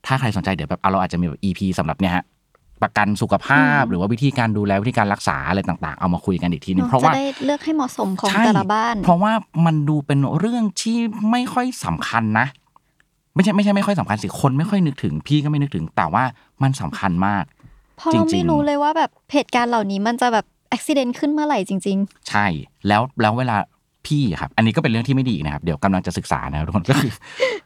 [0.05, 2.23] ถ้าใครสนใจเดี๋ยวแบบเอาเราอาจจะมีแบบ EP สำหรับเนี่ยฮะ
[2.83, 9.31] ประกันสุขภาพอืมหรือว่าวิธีการดูแลวิธีการรักษาอะไรต่างๆ เอามาคุยกันอีกทีนึงเพราะว่าจะได้เลือกให้เหมาะสมของใช่แต่ละบ้าน เพราะว่า
[9.65, 10.97] มันดูเป็นเรื่องที่
[11.31, 12.47] ไม่ค่อยสำคัญนะ
[13.35, 16.23] ไม่ใช่ไม่ใช่ไม่ค่อยสำคัญสิคนไม่ค่อยนึกถึง พี่ก็ไม่นึกถึง แต่ว่า
[16.63, 17.43] มันสำคัญมาก
[17.97, 21.97] เพราะเราจริไม่งๆรู้เลยว่าแบบเหตุการณ์เหล่านี้มันจะแบบอุบิเหตุขึ้นเมื่อไหร่จริง
[22.29, 22.45] ใช่
[22.87, 23.57] แล้วแล้วเวลา
[24.07, 27.11] พี่อะครับ อันนี้ก็เป็นเรื่องที่ไม่ดีอีกนะครับ เดี๋ยวกำลังจะศึกษานะทุกคนก็คือ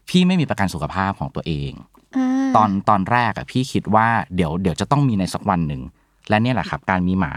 [0.09, 5.81] พี่ไม่มีประกันสุขภาพของตัวเองๆาตอนตอนแรกอะพี่คิดว่าเดี๋ยวเดี๋ยวจะต้องมีในสักวันหนึ่ง
[6.29, 7.33] และเนี่ยแหละครับ การมีหมา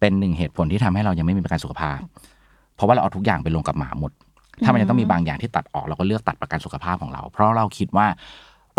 [0.00, 1.98] เป็นหนึ่งเหตุผลที่ทำให้เรายังไม่มีประกันสุขภาพ
[2.74, 4.12] เพราะว่าเราเอาทุกอย่างไปลงกับหมาหมด
[4.64, 8.06] ถ้ามันจะต้องมีบางอย่างที่ตัดออกเราก็เลือกตัดประกันสุขภาพของเรา เพราะเราคิดว่า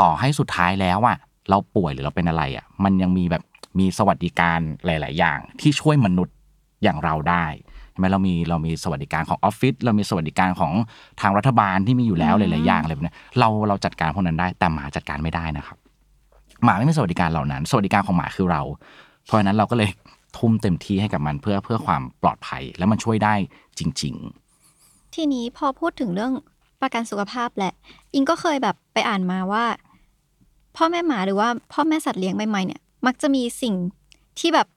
[0.02, 1.18] ต่อให้สุดท้ายแล้วอะ
[1.50, 3.44] เราป่วยหรือเราเป็นอะไรอะมันยังมีแบบ
[3.80, 6.36] มีสวัสดิการหลาย ๆ อย่างที่ช่วยมนุษย์
[6.84, 7.69] อย่างเราได้ใช่
[8.00, 10.74] ไหมเรามีเรามีสวัสดิการของออฟฟิศเรามีสวัสดิการของ
[11.22, 15.78] ทางรัฐบาลที่มีอยู่แล้วหลายๆอย่างอะไรแบบเนี้ยเราเราจัดการพวกนั้นได้แต่หมาจัดการไม่ได้นะครับ
[16.64, 18.62] หมาไม่มีสวัสดิการเหล่านั้น สวัสดิการของหมาคือเรา
[19.26, 19.90] เพราะฉะนั้นเราก็เลย
[20.38, 23.34] ทุ่มเต็มที่ให้กับมันเพื่อเพื่อความปลอดภัยแล้วมันช่วยได้
[23.80, 24.16] จริง
[25.16, 26.34] ทีนี้พอพูดถึงเรื่อง
[26.82, 27.74] ประกันสุขภาพแหละ
[28.14, 29.66] อิงก็เคยแบบไปอ่านมาว่า
[30.78, 33.76] พ่อแม่หมาหรือว่าพ่อแม่สัตว์เลี้ยงใหม่ๆเนี่ย มักจะมีสิ่ง
[34.40, 34.68] ที่แบบ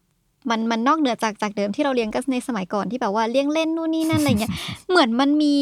[0.51, 4.53] มันมันนอกเหนือจากจากเดิมที่เราเลี้ยงกันในสมัยก่อนที่แบบว่าเลี้ยงเล่นนู่นนี่นั่นอะไรเงี้ย
[4.91, 5.57] เหมือนมันมี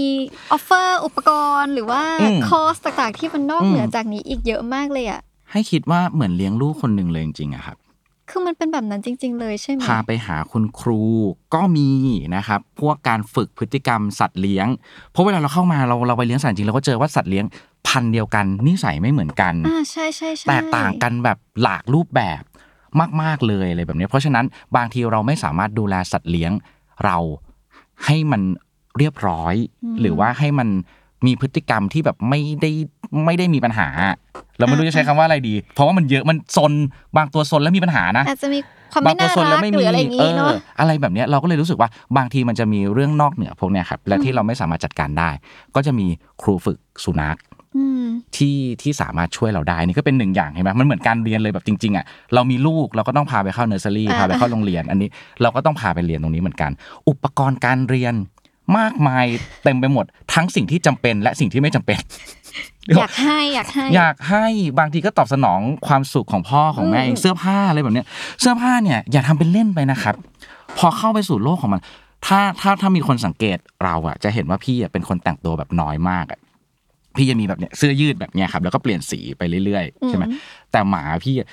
[0.52, 7.76] offer อุปกรณ์หรือว่าอืมคอร์สต่างๆ ที่มันนอกเหนือจากนี้ อืมอีกเยอะมากเลยอะๆให้คิดว่าเหมือนเลี้ยงลูกคนหนึ่งเลยจริงๆอะครับ
[8.30, 11.02] คือมันเป็นแบบนั้นจริง ๆ เลยใช่ไหมพาไปหาคุณครู
[11.54, 11.88] ก็มี
[12.36, 14.66] นะครับ พวกการฝึกพฤติกรรมสัตว์เลี้ยง
[15.12, 17.44] เพราะเวลาเราเข้ามาเราเราไปเลี้ยงสัตว์จริงเราก็เจอว่าสัตว์เลี้ยง
[17.86, 22.42] พันธุ์เดียวกันนิสัยไม่เหมือนกันอ่าใช่ใช่ใช่แตกต่างกันแบบหลากรูปแบบ
[23.22, 24.44] มาก ๆเลยอะไรแบบนี้ เพราะฉะนั้น
[24.76, 26.52] บางทีเราไม่สามารถดูแลสัตว์เลี้ยง
[27.04, 27.18] เรา
[28.06, 28.42] ให้มัน
[28.98, 29.54] เรียบร้อย
[30.00, 30.68] หรือว่าให้มัน
[31.26, 32.70] มีพฤติกรรมที่แบบไม่ได้
[33.24, 33.88] ไม่ได้มีปัญหา
[34.58, 36.72] เราไม่รู้จะใช้คำว่าอะไรดี เพราะว่ามันเยอะมันซน
[37.16, 38.58] บางตัวซนแล้วมีปัญหานะอาจจะมี
[38.92, 45.30] ความบาไม่งตัวน่าซนแล้รัวกไม่หรืมีออะไรอย่างเองี้เนาะออะไรแบบเนี้ยเราก็เลยรู้สึกว่าบางทีมันจะมีเรื่องนอกเหนือพวกเนี้ยครับและที่เราไม่สามารถจัดการได้
[45.74, 46.06] ก็จะมี
[46.42, 47.59] ครูฝึกสุนัขอืม
[48.36, 52.04] ที่ที่สามารถช่วยเราได้นี่ก็เป็นหนึ่งอย่างเห็นไหมมันเหมือนการเรียนเลยแบบจริงๆอะ
[52.34, 55.08] เรามีลูกเราก็ต้องพาไปเข้าเนอร์เซอรี่อ่าพาไปเข้าโรงเรียน อันนี้
[55.42, 56.70] เราก็ต้องพาไปเรียนตรงนี้เหมือนกัน
[57.08, 58.14] อุปกรณ์การเรียน
[58.78, 59.26] มากมาย
[59.64, 60.04] เต็มไปหมด
[60.34, 61.98] ทั้งสิ่งที่จำเป็นและสิ่งที่ไม่จำเป็น
[62.98, 64.46] อยากให้อยากให้ อยากให้
[64.78, 68.06] บางทีก็ตอบสนองความสุขของพ่อของแม่อืมเองเสื้อผ้าอะไรแบบเนี้ย
[68.40, 70.14] เสื้อผ้าเนี่ยอย่าทำเป็นเล่นไปนะครับ
[70.78, 71.80] พอเข้าไปสู่โลกของมัน
[72.26, 76.38] ถ้าถ้าถ้ามีคนสังเกตเราอะจะเห็นว่าพี่อะเป็นคนแต่งตัวแบบน้อยมากอะ
[77.16, 80.24] พี่จะมีแบบเนี้ยเสื้อยืดแบบเนี้ยครับ แล้วก็เปลี่ยนสีไปเรื่อยๆใช่ไหม
[80.72, 81.48] แต่หมาพี่อะ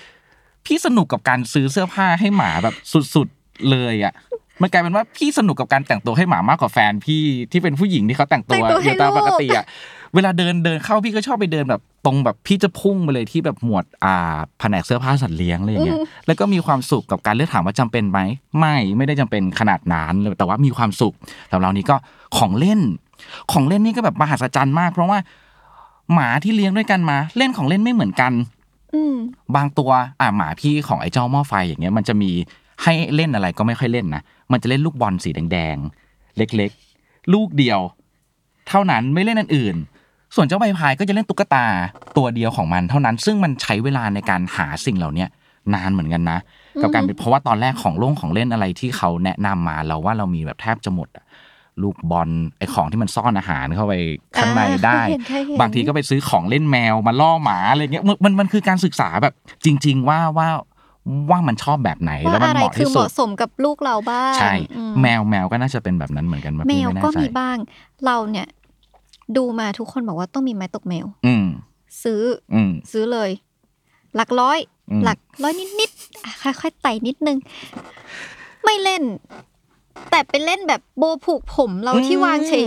[0.66, 2.76] พี่สนุกกับการซื้อเสื้อผ้าให้หมาแบบ
[3.16, 4.14] สุดๆเลยอะ
[4.62, 9.66] มันกลายเป็นว่าพี่สนุกกับการแต่งตัวให้หมามากกว่าแฟนพี่ที่เป็นผู้หญิงที่เขาแต่งตัวแต่งตัวอให้ยู่ตามลูกปกติอะ
[10.16, 18.20] เวลาเดินเดินเข้าพี่ก็ชอบไปเดินแบบตรงแบบพี่จะพุ่งไปเลยที่แบบหมวดอ่าแผนกเสื้อผ้าสัตว์เลี้ยงอะไรอย่างเงี้ยแล้วก็มีความสุขกับการเลือกถามว่าจำเป็นไหม
[18.60, 21.14] ไม่ไม่ได้จำเป็นขนาดนั้นเลยแต่ว่ามีความสุข
[21.50, 21.96] สำหรับเรานี้ก็
[22.38, 22.80] ของเล่น
[23.52, 25.20] ของเล่นนี่ก็แบบมหัศจรรย์มาก เพราะว่า
[26.14, 28.34] หมาที่เลี้ยงด้วยกันมา เล่นของเล่นไม่เหมือนกัน
[28.94, 29.16] อืม
[29.56, 29.92] บางตัว
[30.22, 32.32] อ่าหมาพี่ของไอ้เจ้าหม้อไฟอย่างเงี้ย มันจะมี
[32.84, 37.80] ให้เล่นอะไรก็ไม่ค่อยเล่นนะมันจะเล่นลูกบอลสีแดงๆเล็กๆ ลูกเดียว
[38.70, 39.76] เท่านั้นไม่เล่นอันอื่น
[40.36, 41.66] ส่วนเจ้าใบพายก็จะเล่นตุ๊กตา
[42.18, 45.30] ตัวเดียวของมันเท่านั้น ซึ่งมันใช้เวลาในการหาสิ่งเหล่าเนี้ย
[45.74, 46.40] นานเหมือนกันนะ
[46.82, 51.26] กับการเป็นเพราะว่าตอนแรกของโล่งของเล่นอะไรที่เขาแนะนำมาเราว่าเรามีแบบแทบจะหมดอะ
[51.84, 53.94] ลูกบอลไอของที่มันซ่อนอาหารเข้าไป
[54.38, 59.34] ข้างในได้อ่าเคยเห็นเคยเห็นบางทีก็ไปซื้อของเล่นแมวมาล่อหมาอะไรเงี้ยมันมันมันคือการศึกษาแบบ
[59.66, 60.48] จริง ๆ ว่าว่า
[61.30, 67.58] ว่ามันชอบแบบไหนแล้วว่ามันอะไรเหมาะคือที่เหสุดมาะสมกับลูกเราบ้างใช่อืมแมวแมวก็น่าจะเป็นแบบนั้นเหมือนกันแมพี่วไน่ก็ใจมีบ้าง
[68.06, 68.48] เราเนี่ย
[69.38, 71.46] ดูมาทุกคนบอกว่าต้องมีไม้ตกแมว อืม
[72.04, 73.30] ซื้อ อืมซื้อเลย
[74.16, 74.58] หลักร้อย
[74.92, 77.38] อืมหลักร้อยนิดๆอะค่อยๆไต่นิดนึง
[78.64, 79.04] ไม่เล่น
[80.12, 82.66] แต่ไปเล่นแบบโบผูกผมเราที่วางเฉย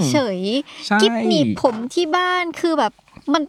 [0.87, 2.93] ใช่ๆกิฟหนีบผมที่บ้านคือแบบ
[3.33, 3.43] มัน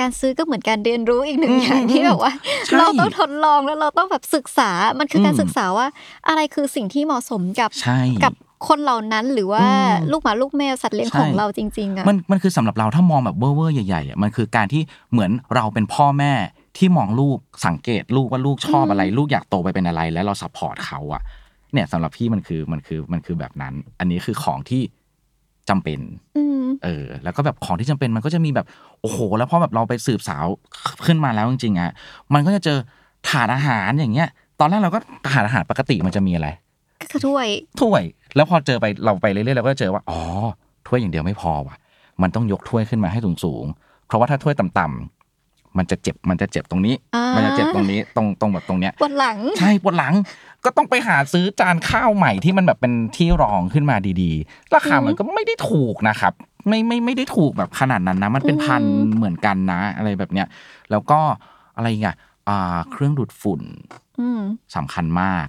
[0.00, 2.32] การซื้อก็เหมือนการเรียนรู้อีกหนึ่งอืมอย่างที่แบบว่า
[2.66, 5.86] ใช่เราต้องทดลองแล้วเราต้องแบบศึกษา มันคือการอืมศึกษาว่า
[6.28, 8.32] อะไรคือสิ่งที่เหมาะสมกับใช่กับ
[8.68, 16.32] คนเหล่านั้นหรือว่าอืมลูกหมาลูกแมวสัตว์เลี้ยงใช่ของเราจริงๆอะมันมันคือสำหรับเราถ้ามองแบบเว่อร์ๆใหญ่ๆอะมันคือการที่เหมือนเราเป็นพ่อแม่
[16.76, 21.22] ที่มองลูกสังเกตลูกว่าลูกชอบอะไร ลูกอยากโตไปเป็นอะไร แล้วเรา support เขาอะ
[21.72, 24.82] เนี่ยสำหรับพี่มันคือมันคือมันคือแบบนั้น อันนี้คือของที่
[25.68, 26.00] จำเป็น
[26.36, 28.66] อืมเออ แล้วก็แบบของที่จำเป็นมันก็จะมีแบบ
[29.00, 30.46] โอ้โห แล้วพอแบบเราไปสืบสาว
[31.06, 31.92] ขึ้นมาแล้วจริงๆอะ
[32.34, 32.78] มันก็จะเจอ
[33.28, 34.28] ถาดอาหารอย่างเงี้ย
[34.60, 34.98] ตอนแรกเราก็
[35.32, 36.48] ถาดอาหารปกติมันจะมีอะไร
[37.00, 37.46] ก็คือถ้วย
[37.80, 38.02] ถ้วย
[38.36, 40.20] แล้วพอเจอไปเราไปเรื่อยๆเราก็เจอว่าอ๋อ
[40.86, 41.76] ถ้วยอย่างเดียวไม่พอว่ะ
[42.22, 45.15] มันต้องยกถ้วยขึ้นมาให้สูงๆเพราะว่าถ้าถ้วยต่ำๆ
[45.78, 50.14] มันจะเจ็บมันจะเจ็บตรงนี้อ่ามัมันจะเจ็บตรงนี้ตรงตรงแบบตรงเนี้ยปวดหลังใช่ปวดหลัง
[50.64, 56.32] ก็ต้องไปหาซื้อจานข้าวใหม่ที่มันแบบเป็นที่รองขึ้นมาดีๆ ราคามันก็ไม่ได้ถูกนะครับ
[56.68, 60.46] ไม่ไม่ไม่ได้ถูกแบบขนาดนั้นนะ มันเป็นพันอืมเหมือนกันนะ อะไรแบบเนี้ย
[60.90, 61.18] แล้วก็
[61.76, 62.16] อะไรอีกอะ
[62.48, 63.62] อ่าเครื่องดูดฝุ่น
[64.20, 64.40] อืม
[64.76, 65.46] สำคัญมาก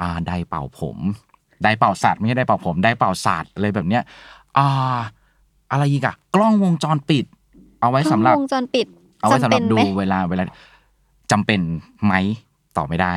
[0.00, 0.98] อ่าไดร์เป่าผม
[1.62, 4.02] ไดร์เป่าสัตว์ไม่ใช่ไดร์เป่าผมไดร์เป่าสัตว์อะไรแบบเนี้ย
[4.58, 4.68] อ่า
[5.72, 7.26] อะไรอีกอะกล้องวงจรปิด
[7.80, 8.86] เอาไว้สำหรับกล้องวงจรปิด
[9.22, 10.44] เอาไว้สำหรับจำเป็นดูไหมเวลาเวลา
[11.32, 11.60] จำเป็น
[12.04, 12.14] ไหม
[12.76, 13.14] ตอบไม่ได้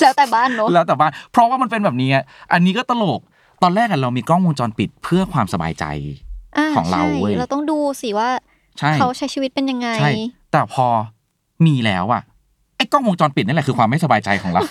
[0.00, 3.20] แล้วแต่บ้านเนอะแล้วแต่บ้าน เพราะว่ามันเป็นแบบนี้อะอันนี้ก็ตลก
[3.62, 8.28] ตอนแรกอะเรามีกล้องวงจรปิดเพื่อความสบายใจาของเราใช่เว้ยเราต้องดูสิว่า
[8.78, 10.10] ใช่เขาใช้ชีวิตเป็นยังไงใช่
[10.52, 10.86] แต่พอ
[11.66, 12.22] มีแล้วอะ
[12.76, 14.62] ไอ้กล้องวงจรปิดนั่นแหละคือความไม่สบายใจของเรา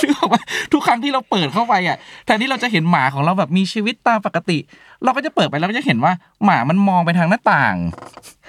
[0.00, 4.58] คือบอกว่าทุกครั้งที่เราเปิดเข้าไปอะแทนที่เราจะเห็นหมาของเราแบบมีชีวิตตามปกติ
[5.04, 6.12] เราก็จะเปิดไปแล้วก็จะเห็นว่า
[6.44, 7.76] หมามันมองไปทางหน้าต่าง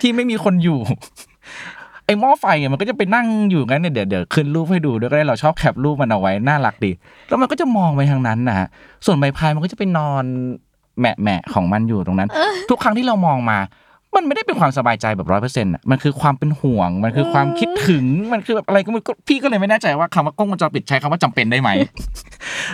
[0.02, 0.80] ที่ไม่มีคนอยู่
[2.06, 6.92] ไอ้หม้อไฟอะมันก็จะไปนั่งอยู่งั้นเนี่ยเดี๋ยวเดี๋ยวขึ้นรูปให้ดูด้วยก็ได้เราชอบแคปรูปมันเอาไว้น่ารักดี
[7.30, 8.68] แล้วมันก็จะมองไปทางนั้นนะฮะ
[9.06, 10.24] ส่วนใบพายมันก็จะไปนอน
[11.00, 12.30] แหมะแหมะของมันอยู่ตรงนั้น
[12.70, 13.58] ทุกครั้งที่เรามองมา
[14.16, 21.70] มันไม่ได้เป็นความสบายใจแบบร้อยเปอร์เซ็นต์อะมันคือความเป็นห่วง มันคือความคิดถึงมันคือแบบอะไรก็ไม่รู้ก็พี่ก็เลยไม่แน่ใจว่าคำว่ากล้องวงจรปิดใช้คำว่าจำเป็นได้ไหม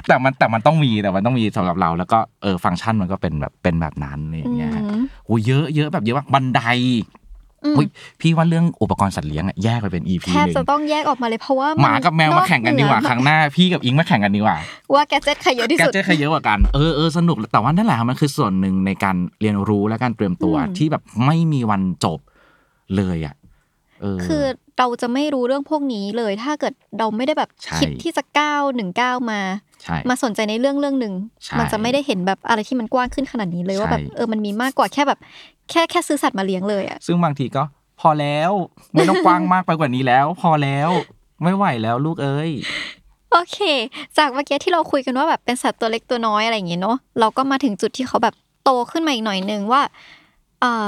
[0.07, 7.26] แต่มันแต่มันต้องมีแต่มันต้องมีสำหรับเรา แล้วก็เออฟังก์ชันมันก็เป็นแบบเป็นแบบนั้นอะไรอย่างเงี้ยฮะอืมโอ้เยอะเยอะแบบเยอะมากบันไดอืมอุ๊ย
[8.21, 14.57] พี่ว่าเรื่องอุปกรณ์สัตว์เลี้ยงอะแยกไปเป็น EP แทบหนึ่งจะต้องแยกออกมาเลยเพราะว่าหมากับแมวมาแข่งกันดีกว่าเหครั้งหน้าพี่กับอิงมาแข่งกันดีกว่า
[14.93, 22.19] ว่าแกเจ็ตใครเยอะที่แกสุดเจ๊ใครเยอะกว่ากันเออเออสนุกแต่ว่านั่นแหละครับมันคือส่วนหนึ่งในการเรียนรู้และการเตรียมตัวอืมที่แบบไม่มีวันจบ
[22.95, 23.35] เลยอะ
[24.01, 24.43] เออคือ
[24.77, 29.39] เราจะไม่รู้เรื่องพวกนี้เลย ถ้าเกิดเราไม่ได้แบบใช่คิดที่จะก้าวหนึ่งก้าวมา
[29.83, 31.13] ใช่มาสนใจในเรื่องเรื่องหนึ่ง
[31.43, 35.19] ใช่มันจะไม่ได้เห็นแบบอะไรที่มันกว้างขึ้นขนาดนี้เลยว่าใช่แบบเออมันมีมากกว่าแค่แบบ
[35.69, 37.63] แค่แค่ซื้อสัตว์มาเลี้ยงเลยอะซึ่งบางทีก็
[38.01, 38.51] พอแล้ว
[38.93, 40.89] ไม่ต้องกว้างมากไปกว่านี้แล้ว พอแล้ว
[41.43, 42.51] ไม่ไหวแล้วลูกเอ้ย
[43.31, 43.57] โอเค
[44.17, 49.81] จากเมื่อกี้ที่เราคุยกันว่าแบบเป็นสัตว์ตัวเล็กตัวน้อยอะไรอย่างเงี้ยเนาะเราก็มาถึงจุดที่เขาแบบโตขึ้นมาอีกหน่อยนึงว่า
[50.61, 50.87] เออ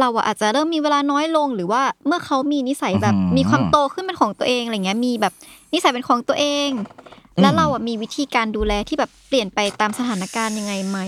[0.00, 5.32] เราอะอาจจะเริ่มมีเวลาน้อยลง หรือว่าเมื่อเขามีนิสัยแบบอือหือมีความโตขึ้นเป็นของตัวเองอะไรเงี้ยมีแบบ
[5.72, 6.70] นิสัยเป็นของตัวเอง
[7.40, 10.98] แล้วอืมเราอะมีวิธีการดูแลที่แบบเปลี่ยนไปตามสถานการณ์ยังไงไหม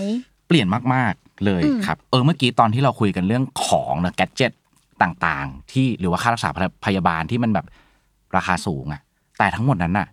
[0.47, 4.51] เปลี่ยนมากๆเลยอืมครับเออเมื่อกี้ตอนที่เราคุยกันเรื่องของนะแกดเจิต
[5.01, 6.49] ต่างๆ ที่หรือว่าค่ารักษา
[6.85, 7.65] พยาบาลที่มันแบบ
[8.35, 9.01] ราคาสูงอะ
[9.37, 10.07] แต่ทั้งหมดนั้นน่ะ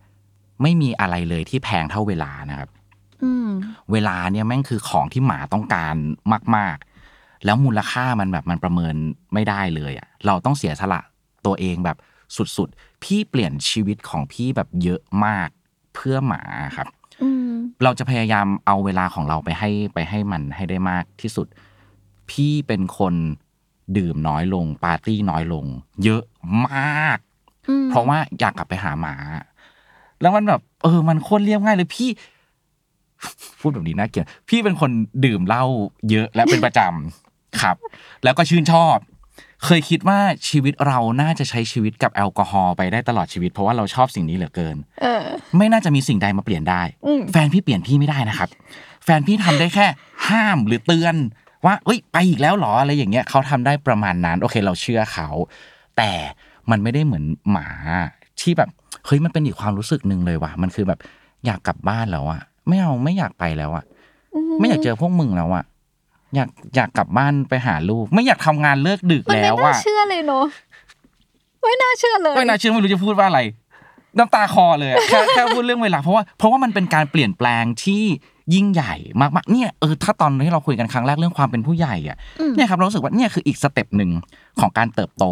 [0.62, 2.68] ไม่มีอะไรเลยที่แพงเท่าเวลานะครับ
[3.24, 3.48] อืม
[3.92, 5.94] เวลาเนี่ยแม่งคือของที่หมาต้องการ
[6.56, 6.87] มากๆ
[7.44, 8.94] แล้วมูลค่ามันแบบมันประเมิน
[9.34, 11.00] ไม่ได้เลยอะเราต้องเสียสละ
[11.46, 11.96] ตัวเองแบบ
[12.56, 15.48] สุดๆ พี่เปลี่ยนชีวิตของพี่แบบเยอะมาก
[15.94, 16.42] เพื่อหมา
[16.76, 16.88] ครับ
[17.22, 21.46] อืมเราจะพยายามเอาเวลาของเราไปให้ไปให้มันให้ได้มากที่สุด
[22.30, 23.14] พี่เป็นคน
[23.98, 25.64] ดื่มน้อยลง ปาร์ตี้น้อยลง
[26.04, 26.22] เยอะ
[26.68, 27.18] มาก
[27.68, 29.14] อืมเพราะว่าอยากกลับไปหาหมา
[30.20, 32.10] แล้วมันแบบ เออ มันโคตรเรียบง่ายเลยพี่
[33.60, 34.90] พูดแบบนี้น่าเกลียดพี่เป็นคน
[35.24, 35.64] ดื่มเหล้า
[36.10, 37.27] เยอะและเป็นประจำ
[37.60, 37.76] ครับ
[38.24, 38.96] แล้วก็ชื่นชอบ
[39.64, 45.22] เคยคิดว่าชีวิตเราน่าจะใช้ชีวิตกับแอลกอฮอล์ไปได้ตลอดชีวิต เพราะว่าเราชอบสิ่งนี้เหลือเกินเออ
[45.56, 48.48] ไม่น่าจะมีสิ่งใดมาเปลี่ยนได้อืมแฟนพี่เปลี่ยนพี่ไม่ได้นะครับ
[49.04, 49.86] แฟนพี่ทำได้แค่
[50.28, 51.14] ห้ามหรือเตือน
[51.66, 55.28] ว่าเอ้ยไปอีกแล้วเหรออะไรอย่างเงี้ยเขาทำได้ประมาณนั้น โอเค เราเชื่อเขา
[55.96, 56.10] แต่
[56.70, 57.68] มันไม่ได้เหมือนหมา
[58.40, 58.68] ที่แบบ
[59.06, 60.98] เฮ้ยมันเป็นอีกความรู้สึกหนึ่งเลยว่ะมันคือแบบ
[61.46, 63.84] อยากกลับบ้านแล้วอะไม่เอาไม่อยากไปแล้วอะ
[64.60, 65.64] ไม่อยากเจอพวกมึงแล้วอะ
[66.34, 70.44] อยากอยากกลับบ้านไปหาลูก ไม่อยากทำงานเลิกดึกมันแล้วอะ ไม่น่าเชื่อเลยเนาะ
[71.62, 73.40] ไม่น่าเชื่อเลยไม่น่าเชื่อไม่รู้จะพูดว่าอะไร
[74.18, 78.04] น้ำตาคลอเลยอะแค่แค่พูดเรื่องเวลาเพราะว่าเพราะว่ามันเป็นการเปลี่ยนแปลงที่
[78.54, 84.10] ยิ่งใหญ่มากๆเนี่ยเออถ้าตอนที่เราคุยกันครั้งแรกเรื่องความเป็นผู้ใหญ่อะอืมเนี่ยครับเรารู้สึกว่าเนี่ยคืออีก step หนึ่ง
[84.60, 85.24] ของการเติบโต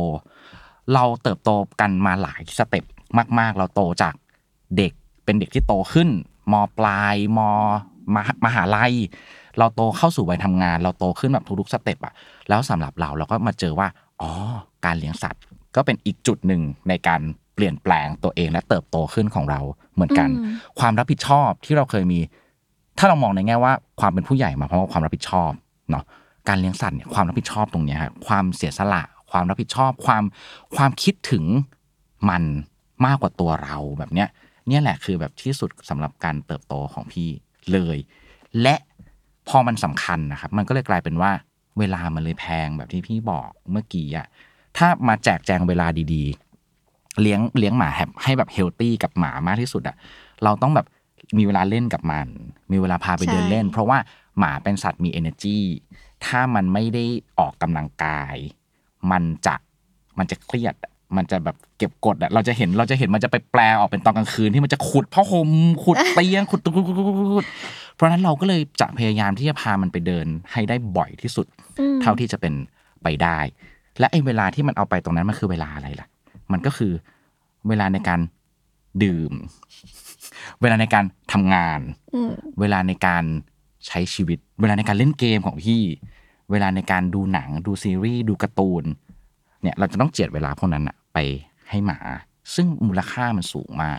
[0.95, 2.85] เราเติบโตกันมาหลาย step
[3.39, 4.15] มาก ๆ เราโตจาก
[4.77, 4.93] เด็ก
[5.25, 6.09] เป็นเด็กที่โตขึ้น
[6.53, 7.41] มปลายม
[8.15, 8.95] มหามหาลัย
[9.59, 12.14] เราโตเข้าสู่วัยทำงาน เราโตขึ้นแบบทุกๆสเต็ปอะ
[12.49, 13.88] แล้วสำหรับเราเราก็มาเจอว่า
[14.21, 14.31] อ๋อ
[14.85, 15.42] การเลี้ยงสัตว์
[15.77, 17.21] ก็เป็นอีกจุดหนึ่งในการ
[17.55, 19.61] เปลี่ยนแปลงตัวเองและเติบโตขึ้นของเรา
[19.95, 22.21] เหมือนกันอืมความรับผิดชอบที่เราเคยมี
[22.99, 25.51] ถ้าเรามองในแง่ว่าความเป็นผู้ใหญ่มาเพราะว่าความรับผิดชอบ
[25.90, 26.05] เนาะ
[26.49, 30.23] การเลี้ยงสัตว์เนี่ยความรับผิดชอบตรงเนี้ยครับความเสียสละ ความรับผิดชอบ ความ
[30.77, 31.45] ความคิดถึง
[32.29, 32.42] มัน
[33.07, 34.29] มากกว่าตัวเราแบบเนี้ย
[34.69, 37.29] เนี่ยแหละคือแบบที่สุดสำหรับการเติบโตของพี่
[37.73, 37.99] เลย
[38.62, 38.75] และ
[39.49, 41.31] พอมันสำคัญนะครับ มันก็เลยกลายเป็นว่า
[41.79, 44.27] เวลามันเลยแพงแบบที่พี่บอกเมื่อกี้อะ
[44.77, 49.97] ถ้ามาแจกแจงเวลาดีๆ เลี้ยงเลี้ยงหมาแฮปให้แบบเฮลตี้กับหมามากที่สุดอะ
[50.45, 50.87] เราต้องแบบ
[51.39, 52.27] มีเวลาเล่นกับมัน
[52.73, 53.99] มีเวลาพาไปเดินเล่น เพราะว่า
[54.39, 55.59] หมาเป็นสัตว์มี energy
[56.27, 57.05] ถ้ามันไม่ได้
[57.39, 58.37] ออกกำลังกาย
[59.11, 59.57] มันจะ
[60.19, 65.51] มันจะเครียดอะ มันจะแบบเก็บกดอะเราจะเห็นเราจะเห็นมันจะไปแปลออกเป็นตอนกลางคืนที่มันจะขุดผ้าห่ม
[65.85, 67.47] ขุดเตียงขุดขุดขุดขุดขุดขุด
[67.95, 71.47] เพราะฉะนั้นเราก็เลยจะพยายามที่จะพามันไปเดินให้ได้บ่อยที่สุด
[71.79, 72.55] อืมเท่าที่จะเป็น
[73.03, 73.38] ไปได้
[73.99, 76.09] และไอ้เวลาที่มันเอาไปตรงนั้นมันคือเวลาอะไรล่ะ
[76.53, 76.92] มันก็คือ
[77.69, 78.21] เวลาในการ
[79.03, 79.33] ดื่ม
[80.61, 81.81] เวลาในการทำงาน
[82.14, 83.25] อืมเวลาในการ
[83.87, 85.83] ใช้ชีวิต เวลาในการเล่นเกมของพี่
[86.51, 88.85] เวลาในการดูหนังดูซีรีส์ดูการ์ตูน
[89.67, 91.19] เนี่ยเราจะต้องเจียดเวลาพวกนั้นอะไป
[91.71, 91.99] ให้หมา
[92.55, 93.99] ซึ่งมูลค่ามันสูงมาก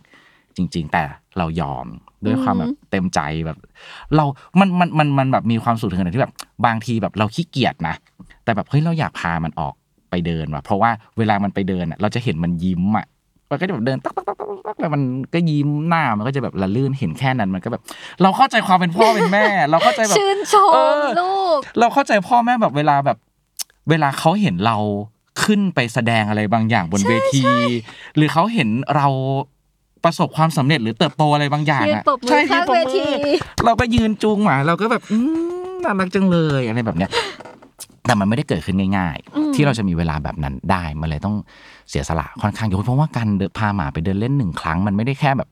[0.56, 1.04] จริง ๆ แต่
[1.38, 1.86] เรายอม
[2.26, 3.58] ด้วยความแบบเต็มใจแบบ
[4.16, 4.26] เรา
[4.60, 6.34] มันมันมันมันแบบมีความสุขถึงขนาดที่แบบ
[6.66, 7.96] บางทีแบบเราขี้เกียจนะ
[8.44, 9.74] แต่แบบเฮ้ยเราอยากพามันออก
[10.10, 13.06] ไปเดินว่ะเพราะว่าเวลามันไปเดินอะเราจะเห็นมันยิ้มอะ
[13.50, 15.02] มันก็จะแบบเดินตักตักตักตักตักแล้วมัน
[15.34, 17.82] ก็ยิ้มหน้ามันก็จะแบบละลื่นเห็นแค่นั้นมันก็แบบ
[18.22, 23.18] เราเข้าใจความเป็นพ่อเป็นแม่ เราเข้าใจแบบชื่นชมเออลูก เราเข้าใจพ่อแม่แบบเวลาแบบ
[23.90, 24.78] เวลาเขาเห็นเรา
[25.44, 27.44] ขึ้นไปแสดงอะไรบางอย่างบนเวที
[28.16, 29.08] หรือเขาเห็นเรา
[30.04, 33.10] ประสบความสำเร็จหรือเติบโตอะไรบางอย่างยืนอะปรบมือใช่ข้างยืนปรบเวมืทีอ
[33.66, 35.18] เราก็ยืนจูงหมาเราก็แบบอื
[35.70, 37.12] มน่ารักจังเลยอะไรแบบเนี้ย
[38.06, 41.36] แต่มันไม่ได้เกิดขึ้นง่ายอืมๆที่เราจะมีเวลาแบบนั้นได้ มันเลยต้อง
[41.90, 45.50] เสียสละค่อนข้างเยอะเพราะว่าการเดินพาหมาไปเดินเล่นหนึ่งครั้ง มันไม่ได้แค่แบบ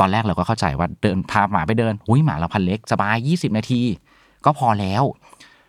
[0.00, 3.80] ตอนแรกเราก็เข้าใจว่าเดินพาหมาไปเดินอุ้ยหมาเราพันเล็กสบายยี่สิบนาที
[4.44, 5.02] ก็พอแล้ว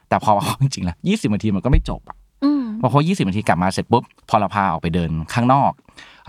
[0.10, 2.27] แต่พอจริงๆแล้วยี่สิบนาทีมันก็ไม่จบอะอืม
[2.94, 5.72] พอยี่สิบนาทีกลับมาเสร็จปุ๊บพอเราพาออกไปเดินข้างนอก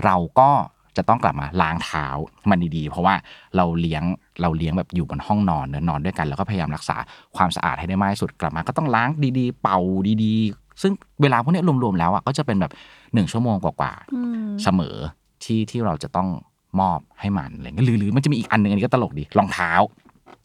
[0.04, 0.50] เราก็
[0.96, 2.06] จะต้องกลับมาล้างเท้า
[2.50, 3.14] มันดีๆ เพราะว่า
[3.56, 4.02] เราเลี้ยง
[4.42, 6.96] เราเลี้ยงแบบอยู่บนห้องนอนเนอะนอนด้วยกัน แล้วก็พยายามรักษา
[7.36, 9.08] ความสะอาดให้ได้มากที่สุดกลับมาก็ต้องล้าง
[9.38, 9.78] ดีๆ เป่า
[10.24, 12.72] ดีๆ ซึ่งเวลาพวกเนี้ยรวมๆแล้วอะก็จะเป็นแบบ
[13.14, 14.96] หนึ่งชั่วโมงกว่าๆอืมเสมอ
[15.44, 16.28] ที่ที่เราจะต้อง
[16.80, 19.70] มอบให้มันอะไรเงี้ยหรือหรือมันจะมีอีกอันหนึ่งอันนี้ก็ตลกดีรองเท้า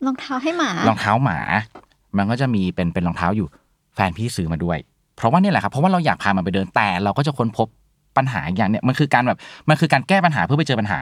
[0.06, 1.40] รองเท้าให้หมารองเท้าหมา
[2.18, 3.48] มันก็จะมีเป็นเป็นรองเท้าอยู่
[3.96, 4.93] แฟนพี่ซื้อมาด้วยเพ
[5.24, 7.68] ราะว่านี่แหละครับเพราะว่าเราอยากพามันไปเดินแต่เราก็จะค้นพบ
[8.18, 9.38] ปัญหาอย่างเนี้ยมันคือการแบบ
[9.70, 11.00] มันคือการแก้ปัญหาเพื่อไปเจอปัญหา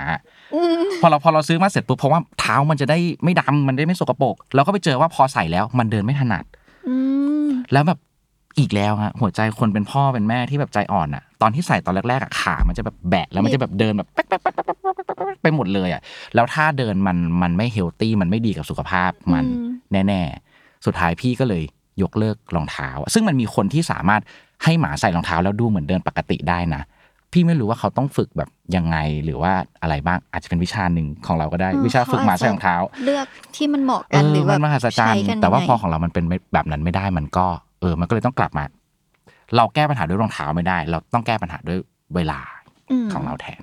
[1.01, 6.43] พอเราพอเราซื้อมาเสร็จปุ๊บเพราะว่าเท้ามันจะได้ไม่ดำมันได้ไม่สกปรกเราก็ไปเจอว่าพอใส่แล้วมันเดินไม่ถนัด
[7.73, 7.99] แล้วแบบ
[8.59, 14.07] อีกแล้วฮะหัวใจคนเป็นพ่อเป็นแม่ที่แบบใจอ่อนอะ ตอนที่ใส่ตอนแรกๆอะขามันจะแบบแบะแล้วมันจะแบบเดินแบบ
[15.41, 16.01] ไปหมดเลยอะ
[16.35, 19.45] แล้วถ้าเดินมันมันไม่เฮลตี้มันไม่ดีกับสุขภาพมัน
[20.07, 20.21] แน่
[20.53, 21.63] ๆ สุดท้ายพี่ก็เลย
[22.01, 24.21] ยกเลิกรองเท้า ซึ่งมันมีคนที่สามารถ
[24.63, 26.83] ให้หมาใส่รองเท้าแล้วดูเหมือนเดินปกติได้นะ
[27.31, 29.51] พี่ไม่รู้ว่าเขาต้องฝึกแบบยังไงหรือว่า
[29.81, 32.75] อะไรบ้างอาจจะเป็นวิชาหนึ่งของเราก็ได้ วิชาฝึกหมาใส่รองเท้า
[33.05, 37.45] เลือกที่มันเหมาะเอกันอหรือแบมับนมหัศจรรใช้ย์กันแต่ว่ายังไงพอของเรามันเป็นแบบนั้นไม่ได้มันก็
[37.81, 38.63] เออ มันก็เลยต้องกลับมา
[39.55, 41.79] เราแก้ปัญหาด้วยรองเท้าไม่ได้ เราต้องแก้ปัญหาด้วย
[42.15, 42.39] เวลา
[42.91, 43.61] อืมของเราแทน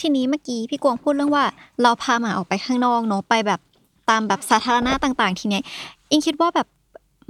[0.00, 1.44] ทีนี้เมื่อกี้พี่กวางพูดเรื่องว่า
[1.82, 3.60] เราพาหมาออกไปข้างนอกเนาะไปแบบ
[4.10, 5.62] ตามแบบสาธารณะต่าง ๆ ทีเนี้ย
[6.10, 6.66] อิงคิดว่าแบบ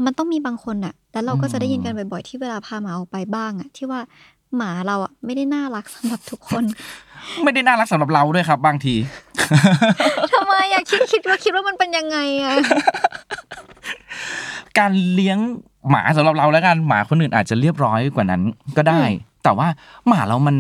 [0.05, 4.01] มันต้องมีบางคนอะแล้วเราก็จะได้ยินกันบ่อยๆ ที่เวลาพาหมาออกไปบ้างอะที่ว่า
[4.57, 6.65] หมาเราอะไม่ได้น่ารักสำหรับทุกคน
[7.43, 8.95] ไม่ได้น่ารักสำหรับเราด้วยครับ บางที
[10.33, 12.55] ทำไมอะคิดคิดว่าคิดว่ามันเป็นยังไงอะ
[14.79, 15.39] การเลี้ยง
[15.91, 18.43] หมาสำหรับเราแล้วกันหมาคนอื่นอาจจะเรียบร้อยกว่านั้น
[18.77, 19.03] ก็ได้
[19.45, 19.69] แต่ว่า
[20.09, 20.57] หมาเรามัน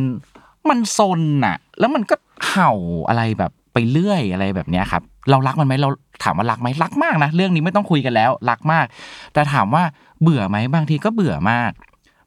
[0.68, 2.14] มันซนน่ะแล้วมันก็
[2.48, 2.72] เห่า
[3.08, 5.88] อะไรแบบไปเรื่อยอะไรแบบเนี้ยครับ เรารักมันไหมเรา
[6.24, 8.86] ถามว่ารักไหมรักมากนะเรื่องนี้ไม่ต้องคุยกันแล้ว รักมาก
[9.32, 9.82] แต่ถามว่า
[10.22, 11.72] เบื่อไหมบางทีก็เบื่อมาก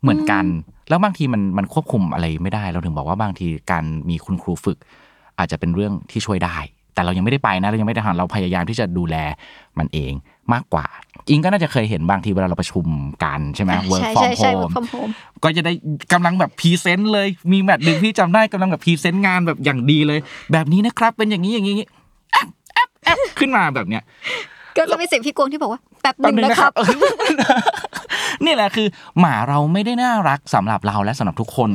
[0.01, 0.45] เหมือนกัน
[0.89, 4.77] แล้วบางทีมันมันควบคุมอะไรไม่ได้เราถึงบอกว่าบางทีการมีคุณครูฝึก
[5.39, 6.57] อาจจะเป็นเรื่องที่ช่วยได้
[6.93, 9.15] แต่เรายังไม่ได้ไปนะเรายังไม่ได้ทำเราพยายามที่จะดูแล
[9.79, 10.13] มันเอง
[10.53, 10.85] มากกว่า
[11.29, 12.85] อิงก็น่าจะเคยเห็นบางทีเวลาเราประชุม
[13.23, 15.11] กันใช่ไหม work from home ใช่ใช่ ใช่ work from home
[15.43, 15.73] ก็จะได้
[16.13, 20.19] กำลังแบบพรีเซนต์เลยมีแมตช์หนึ่งพี่จำได้กำลังแบบพรีเซนต์งานแบบอย่างดีเลย
[20.51, 21.96] แบบนี้นะครับเป็นอย่างนี้อย่างนี้อย่างนี้แอป
[23.07, 24.03] แอปแอปขึ้นมาแบบเนี้ย
[24.77, 26.73] ก็จะมีเสียงพี่กวางที่บอกว่าแป๊บหแป๊บนึ่งนึงนะนะคครัรับบ
[28.45, 28.87] นี่แหละคือ
[29.19, 31.69] หมาเราไม่ได้น่ารักสำหรับเราและสำหรับทุกคน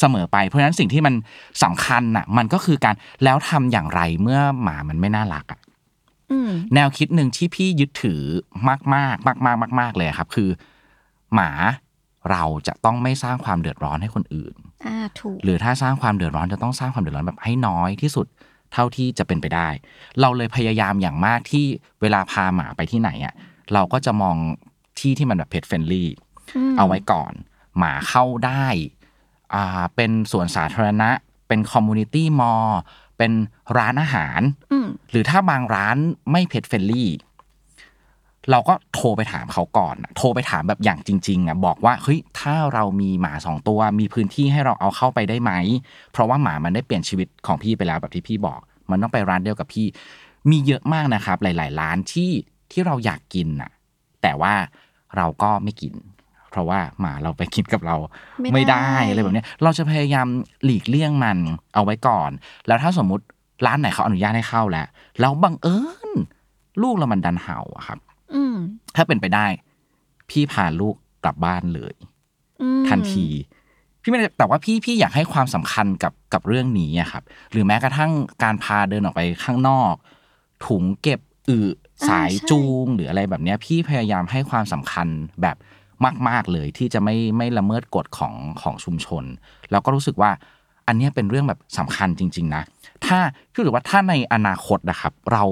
[0.00, 1.14] เสมอไป เพราะฉะนั้นสิ่งที่มัน
[1.62, 5.60] สำคัญน่ะ มันก็คือการแล้วทำอย่างไรเมื่อหมามันไม่น่ารักอะ
[6.32, 8.22] อืมแนวคิดหนึ่งที่พี่ยึดถือ
[8.68, 10.48] มากมากมากมากมากมากๆเลยครับ คือ
[11.34, 11.50] หมา
[12.30, 14.54] เราจะต้องไม่สร้างความเดือดร้อนให้คนอื่น
[14.86, 18.26] อ่าถูกหรือถ้าสร้างความเดือดร้อนจะต้องสร้างความเดือดร้อนแบบให้น้อยที่สุด
[18.72, 19.68] เท่าที่จะเป็นไปได้
[20.20, 21.64] เราเลยพยายามอย่างมากที่
[22.00, 23.34] เวลาพาหมาไปที่ไหนอะ
[23.74, 24.36] เราก็จะมอง
[24.98, 26.08] ที่ที่มันแบบเพ t เฟ n ลี่
[26.56, 27.32] อืมเอาไว้ก่อน
[27.78, 28.66] หมาเข้าได้
[29.54, 31.10] อ่าเป็นสวนสาธารณะ
[31.48, 33.40] เป็นคอมมูนิตี้มอลล์เป็น
[33.78, 34.40] ร้านอาหาร
[34.72, 35.96] อืมหรือถ้าบางร้าน
[36.32, 37.08] ไม่ pet friendly
[38.50, 45.52] เราก็โทรไปถามเขาก่อน โทรไปถามแบบอย่างจริงๆอะบอกว่าเฮ้ยถ้าเรามีหมาสองตัวมีพื้นที่ให้เราเอาเข้าไปได้ไหม
[46.12, 49.86] เพราะว่าหมามันได้เปลี่ยนชีวิตของพี่ไปแล้วแบบที่พี่บอก มันต้องไปร้านเดียวกับพี่
[50.50, 52.30] มีเยอะมากนะครับ หลาย ๆ ร้านที่
[52.72, 53.70] ที่เราอยากกินน่ะ
[54.22, 54.54] แต่ว่า
[55.16, 55.94] เราก็ไม่กิน
[56.50, 57.96] เพราะว่าหมาเราไปกินกับเรา
[58.54, 60.26] ไม่ได้อะไรแบบนี้เราจะพยายาม
[60.64, 61.38] หลีกเลี่ยงมัน
[61.74, 62.30] เอาไว้ก่อน
[62.66, 63.24] แล้วถ้าสมมุติ
[63.66, 64.86] ร้านไหนเขาอนุญาตให้เข้าแล้ว
[65.20, 65.76] แล้วบังเอิ
[66.08, 66.10] ญ
[66.82, 67.98] ลูกเรามันดันเห่าอะครับ
[68.96, 69.46] ถ้าเป็นไปได้
[70.30, 71.94] พี่พาลูกกลับบ้านเลย
[72.62, 73.26] อืมทันที
[74.02, 78.10] พี่ไม่ได้แต่ว่าพี่พี่อยากให้ความสำคัญกับกับเรื่องนี้อะครับ หรือแม้กระทั่ง
[78.42, 79.94] การพาเดินออกไปข้างนอก
[80.66, 81.58] ถุงเก็บอึ
[82.08, 85.08] สายจูงหรืออะไรแบบเนี้ยพี่พยายามให้ความสำคัญ
[85.42, 85.56] แบบ
[86.28, 89.24] มาก ๆเลยที่จะไม่ไม่ละเมิดกฎของของชุมชน
[89.70, 90.30] แล้วก็รู้สึกว่า
[90.86, 92.62] อันเนี้ยเป็นเรื่องแบบสำคัญจริง ๆ นะ
[93.06, 93.18] ถ้า
[93.52, 95.44] พี่รู้สึกว่าถ้าในอนาคตนะครับ เรา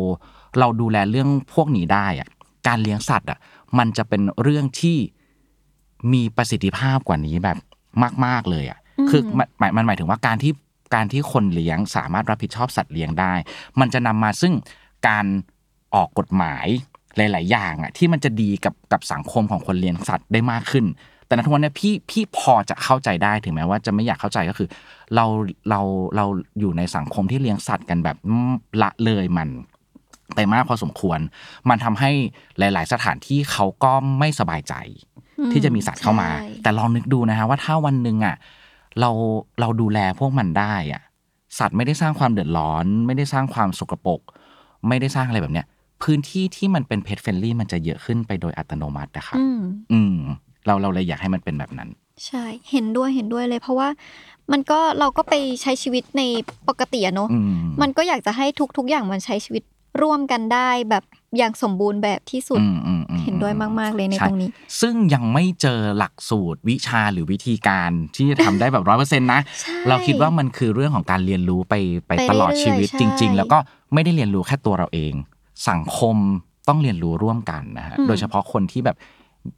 [0.58, 2.28] เราดูแลเรื่องพวกนี้ได้อะ
[2.66, 3.38] การเลี้ยงสัตว์อะ
[3.78, 4.98] มันจะเป็นเรื่องที่
[6.12, 7.58] มีประสิทธิภาพกว่านี้แบบ
[8.24, 8.78] มาก ๆเลยอะ
[9.10, 10.52] คือมันหมายมันหมายถึงว่าการที่
[10.94, 13.32] การที่คนเลี้ยงสามารถรับผิดชอบสัตว์เลี้ยงได้
[13.80, 14.54] มันจะนำมาซึ่ง
[15.08, 15.26] การ
[15.94, 16.66] ออกกฎหมาย
[17.16, 20.84] หลาย ๆ อย่างอะที่มันจะดีกับกับสังคมของคนเลี้ยงสัตว์ได้มากขึ้น
[21.26, 24.68] แต่ในทุกวันเนี้พี่พี่พอจะเข้าใจได้ถึงแม้ว่าจะไม่อยากเข้าใจก็คือ
[25.14, 25.24] เรา
[25.70, 25.80] เรา
[26.16, 26.24] เรา
[26.60, 28.16] อยู่ในสังคมที่เลี้ยงสัตว์กันแบบ
[28.82, 29.48] ละเลยมัน
[30.34, 31.18] ไปมากพอสมควร
[31.68, 32.10] มันทำให้
[32.58, 34.74] หลาย ๆ สถานที่เขาก็ไม่สบายใจ
[35.38, 38.36] อืที่จะมีสัตว์เข้ามาใช่แต่ลองนึกดูนะฮะว่าถ้าวันหนึ่งอะ
[39.00, 39.10] เรา
[39.60, 41.02] เราดูแลพวกมันได้อะ
[41.58, 44.20] สัตว์ไม่ได้สร้างความเดือดร้อน ไม่ได้สร้างความสกปรก
[44.88, 45.66] ไม่ได้สร้างอะไรแบบเนี้ย
[46.02, 49.60] พื้นที่ที่มันเป็นเพ t เฟ n ลี่มันจะเยอะขึ้นไปโดยอัตโนมัตินะครับอืม
[49.92, 50.16] อืม
[50.66, 51.88] เราเราเลยอยากให้มันเป็นแบบนั้น
[52.26, 53.88] ใช่ เห็นด้วยเห็นด้วยเลย เพราะว่า
[54.52, 56.22] มันก็เราก็ไปใช้ชีวิตใน
[56.68, 59.62] ปกติอะเนอะอืมมันก็อยากจะให้ทุก ๆ อย่างมันใช้ชีวิต
[60.02, 61.04] ร่วมกันได้แบบ
[61.38, 64.50] อย่างสมบูรณ์แบบที่สุดอืมอืมอืมเห็นด้วยมาก ๆ เลยในช่ตรงนี้
[64.80, 71.74] ซึ่งยังไม่เจอหลักสูตรวิชาหรือวิธีการที่จะทำได้แบบร้อยเปอร์เซ็นต์นะใช่เราคิดว่ามันคือเรื่องของการเรียนรู้ไป
[72.06, 73.58] ไปไปตลอดชีวิตเรื่อยๆจริงใช่ๆแล้วก็
[73.94, 75.12] ไม่ได้เรียนรู้แค่ตัวเราเอง
[75.68, 76.16] สังคม
[76.68, 78.96] ต้องเรียนรู้ร่วมกันนะฮะอืมโดยเฉพาะคนที่แบบ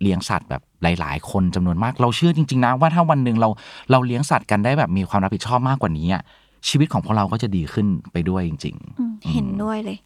[0.03, 3.49] เลี้ยงสัตว์แบบหลาย ๆ คนจำนวนมาก เราเชื่อจริง ๆ นะว่าถ้าวันหนึ่งเรา
[3.91, 6.23] เราเลี้ยงสัตว์กันได้แบบมีความรับผิดชอบมากกว่านี้อะ
[6.69, 9.99] ชีวิตของพวกเราก็จะดีขึ้นไปด้วยจริงอืมเห็นด้วยเลย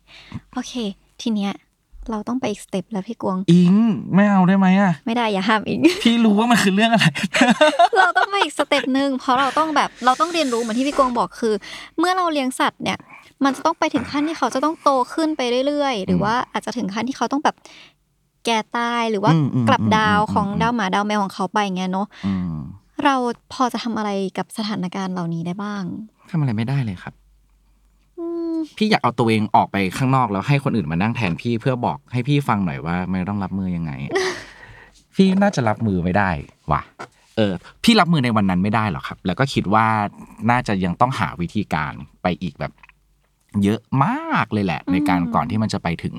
[0.53, 0.73] โอเค
[1.23, 1.53] ทีเนี้ย
[2.11, 3.75] เราต้องไปอีกสเต็ปแล้วพี่กวงๆอิง
[4.15, 7.07] ไม่เอาได้ไหมอะไม่ได้อย่าห้ามอีกพี่รู้ว่ามันคือเรื่องอะไร
[7.99, 11.55] เราต้องไปอีกสเต็ปหนึ่งเพราะเราต้องแบบเราต้องเรียนรู้เหมือนที่พี่กวงบอกคือ
[11.99, 12.99] เมื่อเราเลี้ยงสัตว์เนี่ย
[13.45, 17.57] มันจะต้องไปถึงขั้นที่เขาจะต้องโตขึ้นไปเรื่อยๆ หรือว่าอาจจะถึงขั้นที่เขาต้องแบบ
[18.45, 22.57] แก่ตายหรือว่าอืมอืมกลับดาวอืมอืมของอืมดาวหมาดาวแมวของเขาไปอย่างเงี้ยเนาะอืม
[23.05, 23.15] เรา
[23.53, 25.85] พอจะทำอะไรกับสถานการณ์เหล่านี้ได้บ้าง
[26.31, 27.15] ทำอะไรไม่ได้เลยครับ
[28.19, 33.93] อืมพี่อยากเอาตัวเองออกไปข้างนอกแล้วให้คนอื่นมานั่งแทนพี่เพื่อบอกให้พี่ฟังหน่อยว่ามันต้องรับมือยังไง
[35.15, 36.31] พี่น่าจะรับมือไม่ได้
[36.73, 36.83] ว่ะ
[37.37, 39.87] เออ พี่รับมือในวันนั้นไม่ได้หรอกครับ แล้วก็คิดว่า
[40.51, 42.73] น่าจะยังต้องหาวิธีการไปอีกแบบ
[43.63, 46.15] เยอะมากเลยแหละ ในการก่อนที่มันจะไปถึง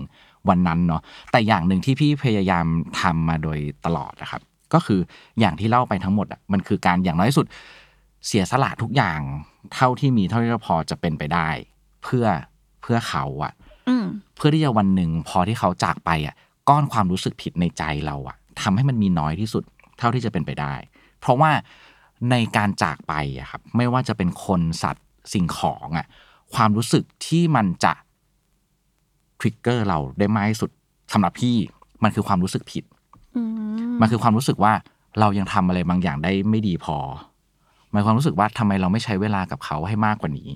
[0.50, 2.66] วันนั้นเนาะแต่อย่างหนึ่งที่พี่พยายาม
[3.02, 4.42] ทำมาโดยตลอดนะครับ
[4.74, 5.00] ก็คือ
[5.40, 7.48] อย่างที่เล่าไปทั้งหมดอะมันคือการอย่างน้อยที่สุด
[8.26, 9.20] เสียสละทุกอย่าง
[9.74, 11.50] เท่าที่มีเท่าที่เราพอจะเป็นไปได้
[12.04, 12.26] เพื่อ
[12.82, 13.54] เพื่อเขาอะ
[13.90, 16.36] อืมเพื่อที่จะวันหนึ่งพอที่เขาจากไปอะ
[16.70, 19.64] ก้อนความรู้สึกผิดในใจเราอะทำให้มันมีน้อยที่สุด
[20.00, 20.74] เท่าที่จะเป็นไปได้
[21.20, 21.52] เพราะว่า
[22.32, 26.08] ในการจากไปอะครับ ไม่ว่าจะเป็นคนสัตว์สิ่งของอะ
[26.56, 27.94] ความรู้สึกที่มันจะ
[29.40, 30.70] ทริกเกอร์เราได้มากที่สุด
[31.14, 31.56] สำหรับพี่
[32.04, 32.84] มันคือความรู้สึกผิด
[33.36, 33.42] อื
[33.90, 34.74] มมันคือความรู้สึกว่า
[35.20, 36.98] เรายังทำอะไรบางอย่างได้ไม่ดีพอ
[37.94, 40.50] มันความรู้สึกว่าทำไมเราไม่ใช้เวลากับเขาให้มากกว่านี้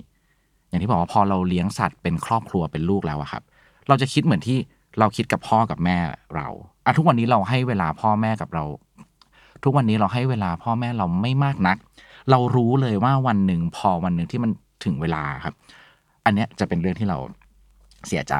[0.68, 3.42] อย่างที่บอกว่าพอเราเลี้ยงสัตว์เป็นครอบครัวเป็นลูกแล้วอะครับ
[3.88, 4.58] เราจะคิดเหมือนที่
[4.98, 5.96] เราคิดกับพ่อกับแม่
[6.34, 6.48] เรา
[6.84, 8.64] อะทุกวันนี้เราให้เวลาพ่อแม่กับเรา
[9.64, 11.76] ทุกวันนี้เราให้เวลาพ่อแม่เราไม่มากนัก
[12.30, 14.50] เรารู้เลยว่าวันหนึ่งพอวันหนึ่งที่มัน
[14.84, 15.54] ถึงเวลาครับ
[16.24, 17.18] อันเนี้ยจะเป็นเรื่องที่เรา
[18.06, 18.34] เสียใจ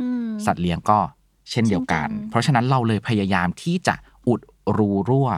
[0.00, 0.98] อืมสัตว์เลี้ยงก็
[1.50, 3.94] เช่นเดียวกันเช่นกัน เพราะฉะนั้นเราเลยพยายามที่จะ
[4.28, 4.40] อุด
[4.76, 5.28] รูรั่ว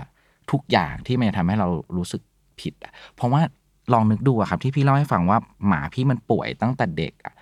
[0.51, 2.23] ทุกอย่างที่มันจะทำให้เรารู้สึก
[2.61, 3.41] ผิดอะเพราะว่า
[3.93, 7.35] ลองนึกดูอะครับที่พี่เล่าให้ฟังว่าหมาพี่มันป่วยตั้งแต่เด็กอะ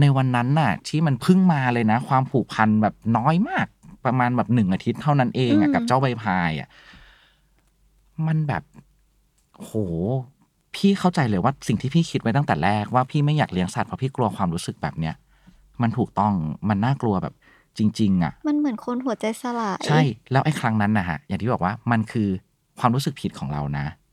[0.00, 3.66] ในวันนั้นน่ะ ที่มันเพิ่งมาเลยนะ ความผูกพันแบบน้อยมาก
[4.04, 6.68] ประมาณแบบหนึ่งอาทิตย์เท่านั้นเองอะกับเจ้าใบพายอะ
[8.26, 8.62] มันแบบ
[9.56, 9.72] โห
[10.74, 15.14] พี่เข้าใจเลยว่าสิ่งที่พี่คิดไว้ตั้งแต่แรกว่าพี่ไม่อยากเลี้ยงสัตว์เพราะพี่กลัวความรู้สึกแบบเนี้ย
[15.82, 16.32] มันถูกต้อง
[16.68, 17.34] มันน่ากลัวแบบ
[17.78, 20.00] จริง ๆ อะ มันเหมือนคนหัวใจสลายใช่
[20.32, 22.28] แล้วไอ้ครั้งนั้นนะฮะอย่างที่บอกว่ามันคือ
[22.80, 24.03] ความรู้สึกผิดของเรานะอืม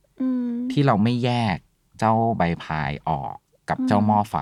[0.72, 1.58] ที่เราไม่แยก
[2.00, 3.36] เจ้าใบพายออก
[3.70, 4.36] กับเจ้าหม้อไฟ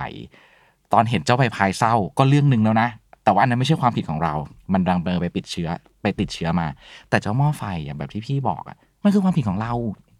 [0.94, 2.90] ตอนเห็นเจ้าใบพายเศร้าก็เรื่องหนึ่งแล้วนะ
[3.24, 4.34] แต่ว่าอันนั้นไม่ใช่ความผิดของเรา
[4.74, 5.70] มันดังเบอไปปิดเชื้อ
[6.02, 6.68] ไปติดเชื้อมา
[7.10, 9.74] แต่เจ้าหม้อไฟอะแบบที่พี่บอกอะมันคือความผิดของเรา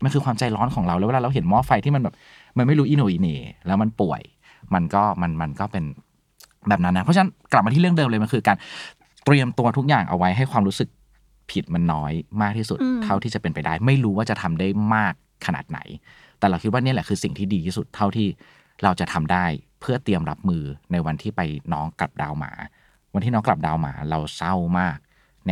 [0.04, 2.16] มันคือความใจร้อนของเรา แล้วเวลาเราเห็นหม้อไฟที่มันแบบ
[2.58, 3.38] มันไม่รู้อิโหนอิเหน่
[3.68, 4.22] แล้วมันป่วย
[4.74, 5.84] มันก็มันมันก็เป็น
[6.70, 8.58] แบบนั้นนะ เพราะฉะนั้นกลับมาที่เรื่องเดิมเลยมันคือการ
[9.26, 10.90] เตรียมตัวทุกอย่างเอาไว้ให้ความรู้สึก
[11.52, 15.14] ผิดมันน้อยมากที่สุดอืมเท่าที่จะเป็นไปได้ ไม่รู้ว่าจะทำได้มาก
[15.46, 15.80] ขนาดไหน
[16.40, 18.28] แต่เราคิดว่านี่แหละคือสิ่งที่ดีที่สุดเท่าที่
[18.84, 19.46] เราจะทำได้
[19.82, 21.42] เพื่อเตรียมรับมือในวันที่ไป
[21.74, 22.52] น้องกลับดาวหมา
[23.14, 24.98] วันที่น้องกลับดาวหมาเราเศร้ามาก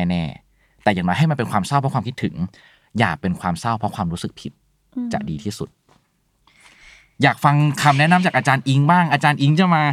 [0.10, 0.24] แน่
[0.54, 2.36] ๆ แต่อย่างน้อยให้มันเป็นความเศร้าเพราะความคิดถึง
[3.00, 4.52] อย่าเป็นความเศร้าเพราะความรู้สึกผิด
[4.96, 5.70] อืมจะดีที่สุด
[7.24, 9.84] อยากฟังคำแนะนำจากอาจารย์อิงบ้าง อาจารย์อิงจะมา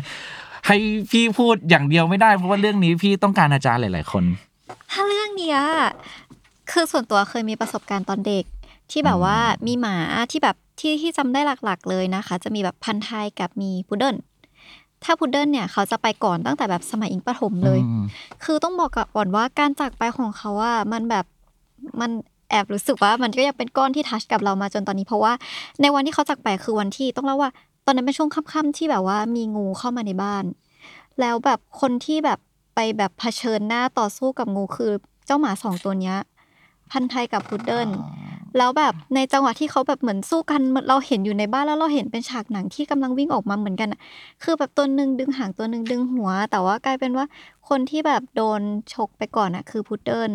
[0.67, 0.77] ให้
[1.11, 4.25] พี่พูดอย่างเดียวไม่ได้เพราะว่าเรื่องนี้พี่ต้องการอาจารย์หลาย ๆ คน
[4.91, 5.59] ถ้าเรื่องเนี้ย
[6.71, 8.45] คือส่วนตัวเคยมีประสบการณ์ตอนเด็ก
[8.91, 9.97] ที่แบบว่ามีหมา
[10.31, 14.17] ที่แบบที่ที่จำได้หลักๆเลยนะคะ จะมีแบบพันธุ์ไทยกับมีพุดเดิ้ล
[15.05, 18.05] ถ้าพุดเดิ้ลเนี่ยเขาจะไปก่อนตั้งแต่แบบสมัยอิงประถมเลยอืม
[18.45, 21.25] คือต้องบอกก่อนว่าการจากไปของเขาอะมันแบบ
[22.01, 22.11] มัน
[22.51, 25.33] แอบรู้สึกว่ามันก็ยังเป็นก้อนที่ทัชกับเรามาจนตอนนี้ เพราะว่า
[25.81, 27.51] ในวันที่เขาจากไปคือวันที่ต้องเล่าว่า
[27.87, 30.45] ตอนนั้นเป็นช่วงค่ำๆที่แบบว่ามีงูเข้ามาในบ้าน
[31.21, 32.39] แล้วแบบคนที่แบบ
[32.75, 34.93] ไปแบบเผชิญหน้าต่อสู้กับงูคือ
[35.27, 36.17] เจ้าหมาสองตัวเนี้ย
[36.91, 37.89] พันธุ์ไทยกับพุดเดิ้ล
[38.59, 44.01] แล้วแบบในจังหวะที่เขาแบบเหมือนสู้กันเราเห็นอยู่ในบ้านแล้วเราเห็นเป็นฉากหนังที่กำลังวิ่งออกมาเหมือนกันอะ
[44.43, 47.27] คือแบบตัวหนึ่งดึงหางตัวหนึ่งดึงหัว แต่ว่ากลายเป็นว่า
[47.69, 48.61] คนที่แบบโดน
[48.93, 50.33] ฉกไปก่อนอะคือพุดเดิ้ล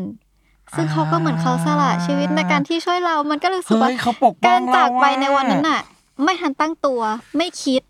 [0.76, 5.82] ซึ่งเขาก็เหมือนเขาสละชีวิตในการที่ช่วยเรา มันก็รู้สึกว่าเฮ้ยเขาปกป้กาองรจากไปเอะในวันนั้นน่ะ
[6.24, 7.02] ไม่ทันตั้งตัว
[7.38, 7.82] ไม่คิด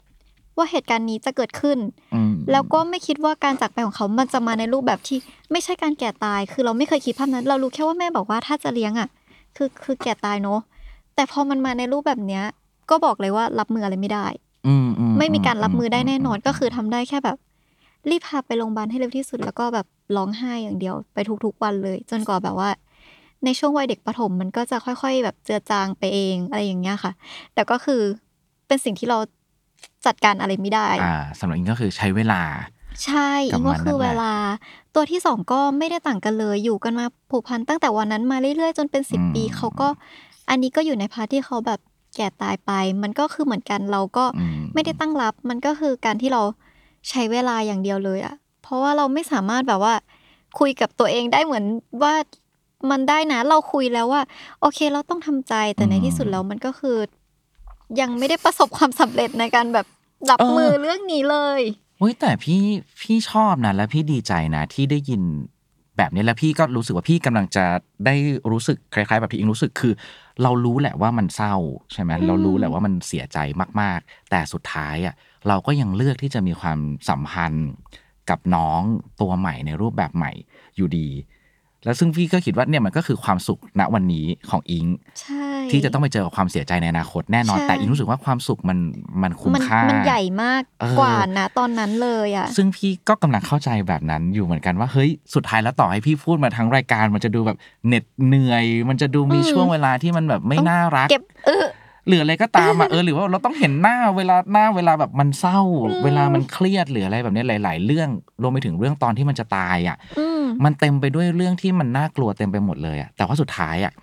[0.57, 1.77] ว่าเหตุการณ์นี้จะเกิดขึ้น
[2.15, 5.17] อืมแล้วก็ไม่คิดว่าการจากไปของเขา มันจะมาในรูปแบบที่
[5.51, 9.07] ไม่ใช่การแก่ตาย คือเราไม่เคยคิดภาพนั้น เรารู้แค่ว่าแม่บอกว่าถ้าจะเลี้ยงอะ
[9.58, 10.60] คือคือแก่ตายเนอะ
[11.16, 12.43] แต่พอมันมาในรูปแบบเนี้ย
[12.89, 14.26] ก็บอกเลยว่ารับมืออะไรไม่ได้
[14.68, 17.38] อือืไม่มีการรับมือได้แน่นอนก็คือทำได้แค่แบบ
[18.10, 22.70] รีบพาไปโรงพยาบาลให้เร็วที่สุด แล้วก็แบบร้องไห้อย่างเดียวไปทุกๆวันเลย จนกว่าแบบว่า
[23.45, 27.12] ในช่วงวัยเด็กประถมมันก็จะค่อย ๆ แบบเจือจางไปเองอะไรอย่างเงี้ยค่ะ
[27.54, 28.02] แต่ก็คือ
[28.68, 29.18] เป็นสิ่งที่เรา
[30.06, 32.41] จัดการอะไรไม่ได้ อ่าสำหรับอิงก็คือใช้เวลา
[33.06, 34.34] ใช่กัอิบงว่ามันคือนั่นแหละเวลา
[34.95, 39.88] ตัวที่สองก็ไม่ได้ต่างกันเลยอยู่กันมาผูกพันตั้งแต่วันนั้นมาเรื่อยๆ จนเป็นสิบปีเขาก็
[40.50, 41.80] อันนี้ก็อยู่ใน part ที่เขาแบบ
[42.16, 42.72] แก่ตายไป
[43.04, 44.43] มันก็คือเหมือนกันเราก็อืม
[44.74, 46.41] ไม่ได้ตั้งรับ มันก็คือการที่เรา
[47.10, 49.93] ใช้เวลาอย่างเดียวเลยอะเพราะว่าเราไม่สามารถแบบว่า
[50.60, 51.66] คุยกับตัวเองได้เหมือน
[52.04, 52.14] ว่า
[52.91, 54.22] มันได้นะ เราคุยแล้วว่า
[54.62, 56.97] โอเคเราต้องทำใจแต่ในที่สุดแล้วมันก็คือ
[58.00, 59.86] ยังไม่ได้ประสบความสำเร็จในการแบบ
[60.32, 61.62] รับมือเรื่องนี้เลย
[62.00, 62.62] เฮ้ยแต่พี่
[63.02, 65.22] พี่ชอบนะและพี่ดีใจนะที่ได้ยิน
[65.97, 67.66] แบบนี้แล้วพี่ก็รู้สึกว่าพี่กำลังจะ
[68.06, 68.16] ได้
[68.52, 69.93] รู้สึกคล้ายๆ แบบที่อิงรู้สึกคือ
[70.43, 71.56] เรารู้แหละว่ามันเศร้า
[71.93, 73.38] ใช่ไหมอืมเรารู้แหละว่ามันเสียใจ
[73.82, 75.16] มากๆ แต่สุดท้ายอะ
[75.47, 76.80] เราก็ยังเลือกที่จะมีความ
[77.10, 77.70] สัมพันธ์
[78.30, 78.82] กับน้อง
[79.22, 80.32] ตัวใหม่ในรูปแบบใหม่
[80.76, 81.08] อยู่ดี
[81.84, 84.86] แล้วซึ่งพี่ก็คิดว่าเนี่ยมันก็คือความสุขณวันนี้ของอิง
[85.22, 88.78] ใช่ ที่จะต้องไปเจอกับความเสียใจในอนาคตแน่นอนใช่แต่อิงรู้สึกว่าความสุขมัน
[89.22, 97.57] มันคุ้มมันค่า มันใหญ่มากเออกว่านะตอนนั้นเลยอะซึ่งพี่ก็กำลังเข้าใจแบบนั้นอยู่เหมือนกันว่าเฮ้ยสุดท้ายแล้วต่อให้พี่พูดมาทั้งรายการ มันจะดูแบบ
[97.88, 101.65] เหน็ดเหนื่อย มันจะดูมีอืมช่วงเวลาที่มันแบบไม่ต้องน่ารักเก็บเออ
[102.07, 108.09] หรืออะไรก็ตามอะเออหรือว่าเราต้องเห็นหน้าเวลาหน้าเวลาแบบมันเศร้าอืมเวลามันเครียดหรืออะไรแบบนี้หลาย ๆ เรื่อง
[108.41, 113.93] รวมไปถึงเรื่องตอนที่มันจะตายอะอืมมันเต็มไปด้วยเรื่องที่มันน่ากลัวเต็มไปหมดเลยอะแต่ว่าสุดท้ายอะ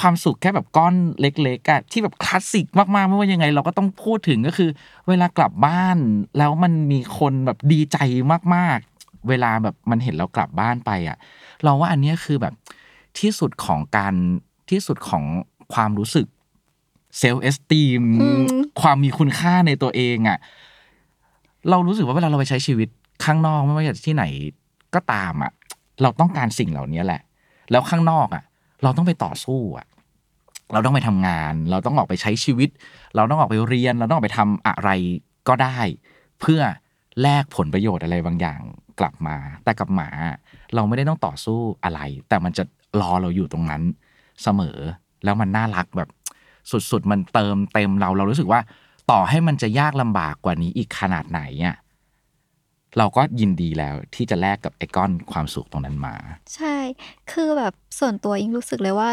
[0.00, 4.70] ความสุขแค่แบบก้อนเล็กๆอะที่แบบคลาสสิกมากๆ ไม่ว่ายังไง เราก็ต้องพูดถึงก็คือ
[5.08, 5.98] เวลากลับบ้าน
[6.38, 7.98] แล้วมันมีคนแบบดีใจ
[8.54, 11.16] มากๆ เวลาแบบมันเห็นเรากลับบ้านไปอะ
[11.64, 12.54] เราว่าอันเนี้ยคือแบบ
[13.18, 14.14] ที่สุดของการ
[14.70, 15.24] ที่สุดของ
[15.74, 16.26] ความรู้สึก
[17.18, 18.42] เซลล์เอสตีมอืม
[18.80, 20.38] ความมีคุณค่าในตัวเองอะ
[21.70, 22.88] เรารู้สึกว่าเวลาเราไปใช้ชีวิต
[23.24, 24.24] ข้างนอกไม่ว่าจะที่ไหน
[24.94, 25.52] ก็ตามอะ
[26.02, 27.20] เราต้องการสิ่งเหล่านี้แหละ
[27.70, 28.42] แล้วข้างนอกอะ
[28.82, 29.86] เราต้องไปต่อสู้อะ
[30.72, 32.70] เราต้องไปทำงาน เราต้องออกไปใช้ชีวิต
[33.16, 34.90] เราต้องออกไปเรียน เราต้องออกไปทำอะไร
[35.48, 35.78] ก็ได้
[36.40, 36.60] เพื่อ
[37.22, 38.60] แลกผลประโยชน์อะไรบางอย่าง
[39.00, 40.08] กลับมา แต่กับหมา
[40.74, 42.64] เราไม่ได้ต้องต่อสู้อะไร แต่มันจะ
[43.00, 43.82] รอเราอยู่ตรงนั้น
[44.42, 44.78] เสมอ
[45.24, 46.08] แล้วมันน่ารักแบบ
[46.90, 48.60] สุดๆ มันเติมเต็มเราเรารู้สึกว่า
[49.10, 51.76] ต่อให้มันจะยากลำบากกว่านี้อีกขนาดไหนอะ
[52.98, 56.14] เราก็ยินดีแล้วที่จะแลกกับไอ้ก้อนความสุขตรงนั้นมา
[56.54, 56.76] ใช่
[57.32, 59.10] คือแบบส่วนตัวอิงรู้สึกเลยว่า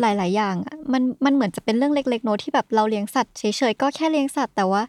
[0.00, 4.82] หลาย ๆ อย่างอะมันมันเหมือนจะเป็นเรื่องเล็ก ๆ โนอะที่แบบเราเลี้ยงสัตว์เฉย ๆ ก็แค่เลี้ยงสัตว์แต่ว่า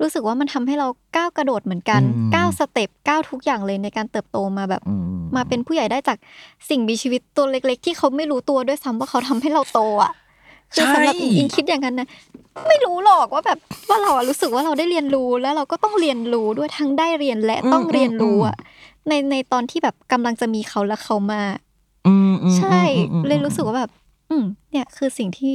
[0.00, 4.94] รู้สึกว่ามันทำให้เราก้าวกระโดดเหมือนกันอืมก้าวสเต็ปก้าวทุกอย่างเลยในการเติบโตมาแบบอื
[5.36, 6.18] มาเป็นผู้ใหญ่ได้จาก
[6.68, 10.12] สิ่งมีชีวิตตัวเล็ก ๆ ที่เขาไม่รู้ตัวด้วยซ้ำว่าเขาทำให้เราโตอะ
[10.74, 12.08] คือสำหรับอิงอิงคิดอย่างนั้นนะ
[12.68, 13.58] ไม่รู้หรอกว่าแบบ
[13.88, 18.56] ว่าเราอะรู้สึกว่าเราได้เรียนรู้แล้วเราก็ต้องเรียนรู้ด้วยทั้งได้เรียนและต้องเรียนรู้อะ
[19.08, 21.42] ในในตอนที่แบบกำลังจะมีเขาแล้วเขามา
[22.06, 23.90] อืมอืมใช่อืมอืมเลยรู้สึกว่าแบบ
[24.30, 25.54] อืมเนี่ยคือสิ่งที่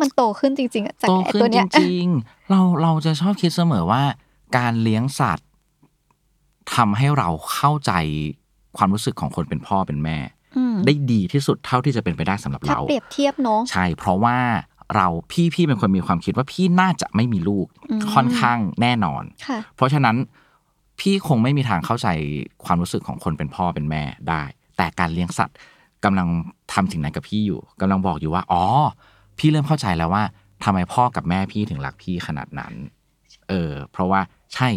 [0.00, 4.02] มันโตขึ้นจริงๆอะจากโตไอ้ขึ้นตัวจเนี้ย ริง ๆ เราเราจะชอบคิดเสมอว่า
[4.58, 5.48] การเลี้ยงสัตว์
[6.74, 7.92] ทำให้เราเข้าใจ
[8.76, 10.18] ความรู้สึกของคนเป็นพ่อเป็นแม่
[10.56, 14.38] อืมได้ดีที่สุดเท่าที่จะเป็นไปได้สำหรับถ้าเรา เปรียบเทียบเนาะ ใช่ เพราะว่า
[14.96, 20.16] เราพี่พี่เป็นคนมีความคิดว่าพี่น่าจะไม่มีลูกอืม ค่อนข้างแน่นอน ค่ะ เพราะฉะนั้น
[21.00, 22.08] พี่คงไม่มีทางเข้าใจ
[22.64, 24.42] ความรู้สึกของคนเป็นพ่อเป็นแม่ได้
[24.76, 25.56] แต่การเลี้ยงสัตว์
[26.04, 26.28] กำลัง
[26.72, 28.64] ทำสิ่งนั้นกับพี่อยู่กำลังบอกอยู่ว่า อ๋อ
[29.38, 30.22] พี่เริ่มเข้าใจแล้วว่า
[30.64, 32.72] ทำไมพ่อกับแม่พี่ถึงรักพี่ขนาดนั้น
[33.48, 34.20] เออ เพราะว่า
[34.54, 34.68] ใช่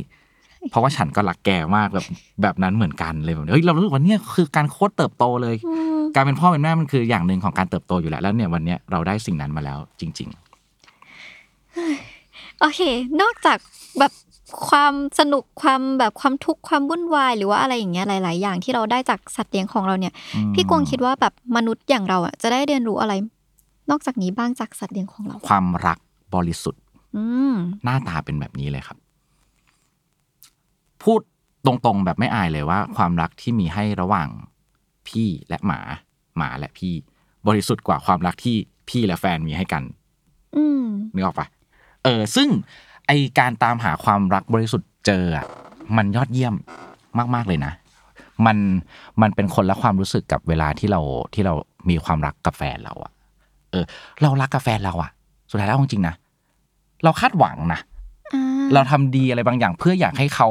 [0.69, 2.05] เพราะว่าฉันก็รักแกมากแบบ
[2.41, 10.29] แบบนั้นเหมือนกันเลยแบบเฮ้ยเรารู้สึกว่าเนี่ยคือการโคตรเติบโตเลยอืมการเป็นพ่อเป็นแม่มันคืออย่างหนึ่งของการเติบโตอยู่แล้วแล้วเนี่ยวันเนี้ยเราได้สิ่งนั้นมาแล้วจริง
[12.59, 12.81] โอเค
[13.21, 13.57] นอกจาก
[13.99, 14.11] แบบ
[14.67, 23.13] ความสนุกความแบบความทุกข์ความวุ่นวาย หรือว่าอะไรอย่างเงี้ยหลาย ๆ อย่างที่เราได้จากสัตว์เลี้ยงของเราเนี่ยอืมพี่กวงคิดว่าแบบมนุษย์อย่างเราอะจะได้เรียนรู้อะไร
[23.89, 25.97] นอกจากนี้บ้างจากสัตว์เลี้ยงของเราๆความรัก
[26.35, 26.81] บริสุทธิ์
[27.15, 27.23] อื
[27.53, 28.97] มหน้าตาเป็นแบบนี้เลยครับ
[31.03, 31.19] พูด
[31.65, 34.29] ตรงๆแบบไม่อายเลยว่า ความรักที่มีให้ระหว่าง
[35.07, 35.79] พี่และหมา
[36.37, 36.93] หมาและพี่
[37.47, 38.55] บริสุทธิ์กว่าความรักที่
[38.89, 39.83] พี่และแฟนมีให้กัน
[40.55, 40.83] อืม
[41.13, 41.47] นึกออกปะ
[42.03, 42.49] เออ ซึ่ง
[43.07, 45.45] ไอการตามหาความรักบริสุทธิ์เจออะ
[45.97, 46.55] มันยอดเยี่ยม
[47.35, 47.73] มาก ๆเลยนะ
[48.45, 48.57] มัน
[49.21, 51.01] มันเป็นคนละความรู้สึกกับเวลาที่เรา
[51.33, 51.53] ที่เรา
[51.89, 53.11] มีความรักกับแฟนเราอะ
[53.71, 53.85] เออ
[54.21, 55.11] เรารักกับแฟนเราอะ
[55.49, 56.15] สุดท้ายแล้วจริงๆนะ
[57.03, 57.79] เราคาดหวังนะ
[58.33, 58.43] อ่า
[58.73, 60.47] เราทำดีอะไรบางอย่างเพื่ออยากให้เขา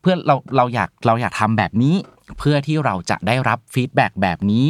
[0.00, 1.94] เพื่อเราเราอยากเราอยากทำแบบนี้
[2.38, 4.66] เพื่อที่เราจะได้รับ feedback แบบนี้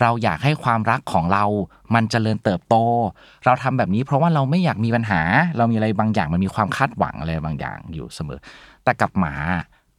[0.00, 1.44] เราอยากให้ความรักของเรา
[1.94, 2.74] มันเจริญเติบโต
[3.44, 5.20] เราทำแบบนี้เพราะว่าเราไม่อยากมีปัญหา
[5.56, 8.38] เรามีอะไรบางอย่างมันมีความคาดหวังอะไรบางอย่างอยู่เสมอ
[8.84, 9.34] แต่กับหมา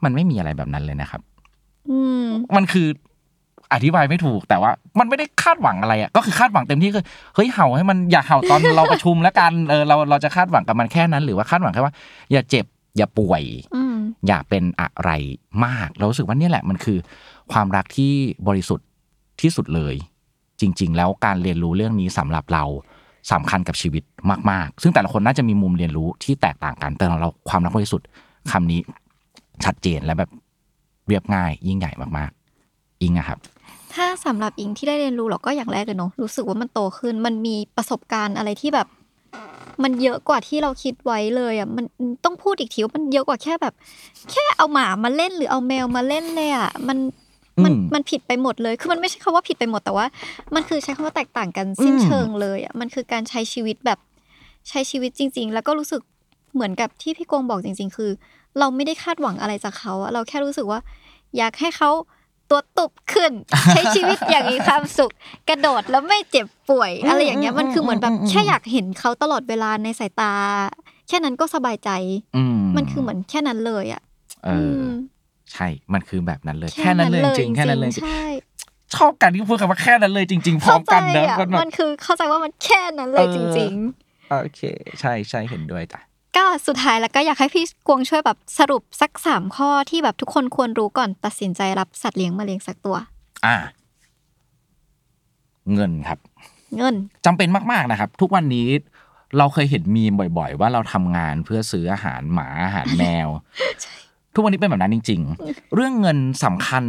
[0.03, 1.21] มันไม่มีอะไรแบบนั้นเลยนะครับ
[1.89, 2.87] อืมมันคือ
[3.73, 7.05] อธิบายไม่ถูกแต่ว่ามันไม่ได้คาดหวังอะไรอะก็คือคาดหวังเต็มที่คือ
[7.35, 11.93] เฮ้ยเห่าให้มันอย่าเห่าตอนเราประชุมแล้วกันเออเราเราจะคาดหวังกับมันแค่นั้น หรือว่าคาดหวังแค่ว่า
[12.31, 12.65] อย่าเจ็บ
[12.97, 13.43] อย่าป่วย
[13.75, 13.80] อืม
[14.27, 15.11] อย่าเป็นอะไร
[15.65, 16.97] มากเรารู้สึกว่านี่แหละมันคือ
[17.51, 18.11] ความรักที่
[18.47, 18.87] บริสุทธิ์
[19.41, 19.95] ที่สุดเลย
[20.61, 22.63] จริง ๆ แล้วการเรียนรู้เรื่องนี้สำหรับเรา
[23.31, 24.03] สำคัญกับชีวิต
[24.51, 28.07] มาก ๆ ซึ่งแต่ละคนน่าจะมีมุมเรียนรู้ที่แตกต่างกัน แต่เราความรักบริสุทธิ์
[28.51, 28.79] คำนี้
[29.65, 30.29] ชัดเจนและแบบ
[31.07, 33.39] เรียบง่าย ยิ่งใหญ่มากๆ อิงอะครับ
[33.93, 38.87] ถ้าสำหรับอิงที่ได้เรียนรู้เราก็อย่างแรกเลยเนาะรู้สึกว่ามันโตขึ้น มันมีประสบการณ์อะไรที่แบบ
[39.83, 41.85] มันเยอะกว่าที่เราคิดไว้เลยอะมัน
[42.25, 43.73] ต้องพูดอีกทีว่ามันเยอะกว่าแค่แบบ
[44.31, 46.97] แค่เอาหมามาเล่นหรือเอาแมวมาเล่นเลยอะมัน
[47.63, 50.05] มันอืมมันผิดไปหมดเลย คือมันไม่ใช่คำว่าผิดไปหมดแต่ว่า
[50.55, 53.99] มันคือใช้คำว่าแตกต่างกันสิ้นอืมเชิงเลยอะมันคือการใช้ชีวิตแบบ
[54.69, 56.01] ใช้ชีวิตจริง ๆ แล้วก็รู้สึก
[56.53, 58.11] เหมือนกับที่พี่กวงบอกจริง ๆ คือ
[58.59, 60.79] เราไม่ได้คาดหวังอะไรจากเขาอะเราแค่รู้สึกว่า
[61.37, 61.89] อยากให้เขา
[62.51, 63.31] ตัวตุบขึ้น
[63.71, 65.13] ใช้ชีวิตอย่างมีความสุข
[65.49, 70.33] กระโดดแล้วไม่เจ็บป่วย อะไรอย่างเงี้ยมันคือเหมือนแบบแค่อยากเห็นเขาตลอดเวลาในสายตา
[71.07, 71.89] แค่นั้นก็สบายใจ
[72.37, 74.01] อืมมันคือเหมือนแค่นั้นเลยอะ
[74.45, 74.91] เอออม
[75.51, 83.75] ใช่ มันคือแบบนั้นเลย แค่นั้นเลยจริงๆแค่นั้นเลยจริงใช่ๆชอบการที่พูดคำว่าแค่นั้นเลยจริงๆพร้อมกันเนอะเข้าใจมันแบบมันคือเข้าใจว่ามันแค่นั้นเลยเออจริง
[84.31, 84.61] โอเค
[84.99, 92.95] ใช่ใช่เห็นด้วยจ้ะๆ ก็สุดท้ายแล้วก็อยากให้พี่กวงช่วยแบบสรุปสักสามข้อที่แบบทุกคนควรรู้ก่อนตัดสินใจรับสัตว์เลี้ยงมาเลี้ยงสักตัว
[93.45, 93.55] อ่า
[95.73, 96.19] เงินครับ
[96.77, 98.67] เงินจำเป็นมากๆนะครับ ทุกวันนี้
[99.37, 103.27] เราเคยเห็นมีมบ่อยๆ ว่าเราทำงานเพื่อซื้ออาหารหมาอาหารแมว
[104.33, 106.83] ทุกวันนี้เป็นแบบนั้นจริง ๆ เรื่องเงินสำคัญ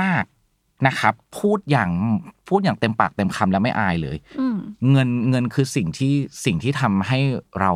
[0.00, 1.90] มากๆนะครับ พูดอย่าง
[2.48, 4.56] พูดอย่างเต็มปากเต็มคำแล้วไม่อายเลยอืม
[4.90, 6.12] เงินเงินคือสิ่งที่
[6.44, 7.18] สิ่งที่ทำให้
[7.60, 7.72] เรา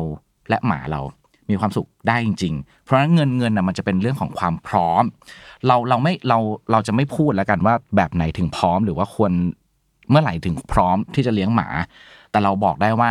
[0.49, 1.01] และหมาเรา
[1.49, 5.03] มีความสุขได้จริง ๆ เพราะฉะนั้นเงินเงินน่ะมันจะเป็นเรื่องของความพร้อม
[5.67, 6.39] เราเราไม่เรา
[6.71, 9.31] เราจะไม่พูดแล้วกันว่าแบบไหนถึงพร้อมหรือว่าควร
[10.09, 11.67] เมื่อไหร่ถึงพร้อมที่จะเลี้ยงหมา
[12.31, 13.09] แต่เราบอกได้ว่า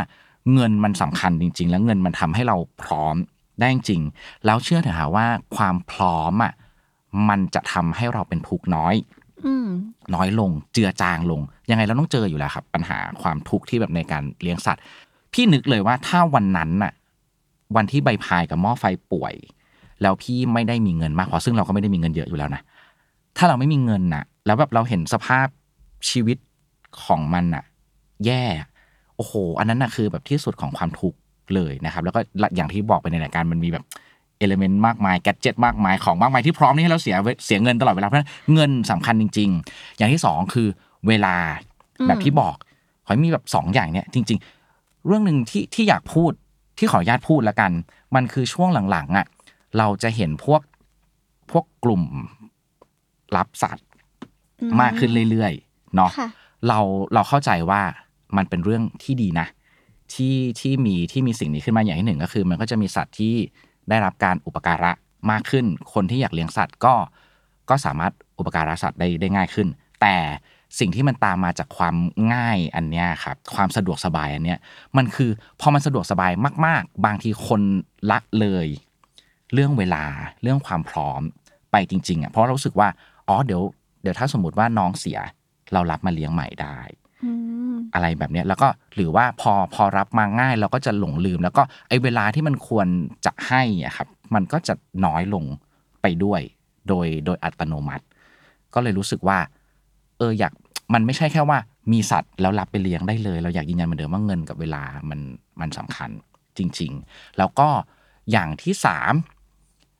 [0.55, 3.15] เงินมันสำคัญจริง ๆ แล้วเงินมันทำให้เราพร้อม
[3.61, 4.03] ได้จริง
[4.47, 5.27] แล้วเชื่อเถอะค่ะว่า
[5.57, 6.53] ความพร้อมอะ
[7.29, 8.95] มันจะทำให้เราเป็นทุกข์น้อย
[9.47, 9.69] อืม
[10.15, 14.83] น้อยลงเจือจางลง ยังไงเราต้องเจออยู่แล้วครับ ปัญหาความทุกข์ที่แบบในการเลี้ยงสัตว์
[15.33, 16.93] พี่นึกเลยว่าถ้าวันนั้นน่ะ
[17.77, 19.35] วันที่ใบพายกับหม้อไฟป่วย
[20.03, 22.63] แล้วพี่ไม่ได้มีเงินมากพอซึ่งเราก็ไม่ได้มีเงินเยอะอยู่แล้วนะ
[23.37, 25.47] ถ้าเราไม่มีเงินน่ะแล้วแบบเราเห็นสภาพ
[26.11, 26.39] ชีวิต
[27.05, 27.65] ของมันน่ะ
[28.27, 28.45] แย่
[29.17, 31.19] โอ้โห อันนั้นน่ะคือแบบที่สุดของความทุกข์
[31.55, 32.21] เลยนะครับ แล้วก็
[32.57, 33.85] อย่างที่บอกไปในรายการมันมีแบบ
[34.39, 37.17] เอลเมนต์มากมายแกจ็ตมากมายของมากมายที่พร้อมนี่ให้เราเสีย
[37.47, 40.69] เสียเงินตลอดเวลาเพราะฉะนั้นเงินสำคัญจริง ๆ อย่างที่สองคือ
[41.09, 41.35] เวลา
[42.07, 42.57] แบบที่บอก
[43.05, 44.39] ขอให้มีแบบสองอย่างเนี้ยจริง
[45.07, 46.33] เรื่องหนึ่งที่ที่อยากพูด
[46.81, 47.73] ที่ขออนุญาตพูดแล้วกัน
[48.15, 49.27] มันคือช่วงหลังๆอะ
[49.79, 50.63] เราจะเห็นพวก
[51.51, 52.03] พวกกลุ่ม
[53.37, 53.87] รับสัตว์
[54.61, 56.29] อืมากขึ้นเรื่อยๆเนาะค่ะ
[56.69, 56.79] เรา
[57.15, 57.83] เราเข้าใจว่า
[58.37, 59.47] มันเป็นเรื่องที่ดีนะ
[60.15, 63.35] ที่ที่มีที่มีสิ่งนี้ขึ้นมาอย่างที่หนึ่งก็คือ มันก็จะมีสัตว์ที่
[63.89, 64.93] ได้รับการอุปการะ
[65.31, 66.95] มากขึ้น คนที่อยากเลี้ยงสัตว์ก็
[67.71, 69.69] ก็สามารถอุปการะสัตว์ได้ได้ง่ายขึ้น
[70.01, 70.17] แต่
[70.79, 71.95] สิ่งที่มันตามมาจากความ
[72.35, 74.59] ง่ายอันเนี้ยครับความสะดวกสบายอันเนี้ย
[74.97, 76.33] มันคือพอมันสะดวกสบาย
[76.67, 77.61] มาก ๆ บางทีคน
[78.11, 78.67] ละเลย
[79.53, 80.05] เรื่องเวลา
[80.43, 81.21] เรื่องความพร้อม
[81.73, 82.89] ไปจริงๆอะเพราะเรารู้สึกว่า
[83.29, 83.63] อ๋อเดี๋ยว
[84.03, 85.19] เดี๋ยวถ้าสมมติว่าน้องเสีย
[85.73, 86.79] เรารับมาเลี้ยงใหม่ได้
[87.25, 87.31] อื
[87.73, 92.87] มอะไรแบบเนี้ยแล้วก็หรือว่าพอพอรับมาง่ายเราก็จะหลงลืม แล้วก็ไอเวลาที่มันควร
[93.27, 95.45] จะให้อะครับ มันก็จะน้อยลง
[96.03, 96.41] ไปด้วย
[96.89, 98.05] โดยโดยอัตโนมัติ
[98.75, 99.39] ก็เลยรู้สึกว่า
[100.19, 100.53] เอออยาก
[100.95, 101.59] มันไม่ใช่แค่ว่า
[101.93, 105.21] มีสัตว์แล้วรับไปเลี้ยงได้เลย เราอยากยืนยันเหมือนเดิมว่าเงินกับเวลามัน
[105.61, 106.11] มันสำคัญ
[106.59, 107.69] จริง ๆ แล้วก็
[108.31, 109.13] อย่างที่สาม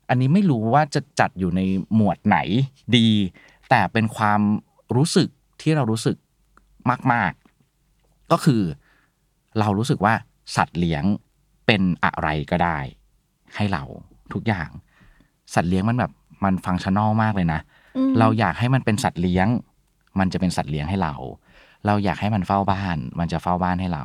[0.09, 1.61] อันนี้ไม่รู้ว่าจะจัดอยู่ใน
[1.95, 2.39] หมวดไหน
[2.97, 3.09] ดี
[3.71, 4.41] แต่เป็นความ
[4.97, 5.29] รู้สึก
[5.61, 6.17] ที่เรารู้สึก
[7.13, 7.33] มาก
[7.83, 8.63] ๆ ก็คือ
[9.59, 10.15] เรารู้สึกว่า
[10.57, 11.05] สัตว์เลี้ยง
[11.67, 12.79] เป็นอะไรก็ได้
[13.57, 13.83] ให้เรา
[14.33, 14.69] ทุกอย่าง
[15.55, 16.13] สัตว์เลี้ยงมันแบบ
[16.45, 17.61] มันฟังชั่นอลมากเลยนะ
[17.97, 19.49] อืมเราอยากให้มันเป็นสัตว์เลี้ยง
[20.21, 21.15] มันจะเป็นสัตว์เลี้ยงให้เรา
[21.87, 24.05] เราอยากให้มันเฝ้าบ้าน มันจะเฝ้าบ้านให้เรา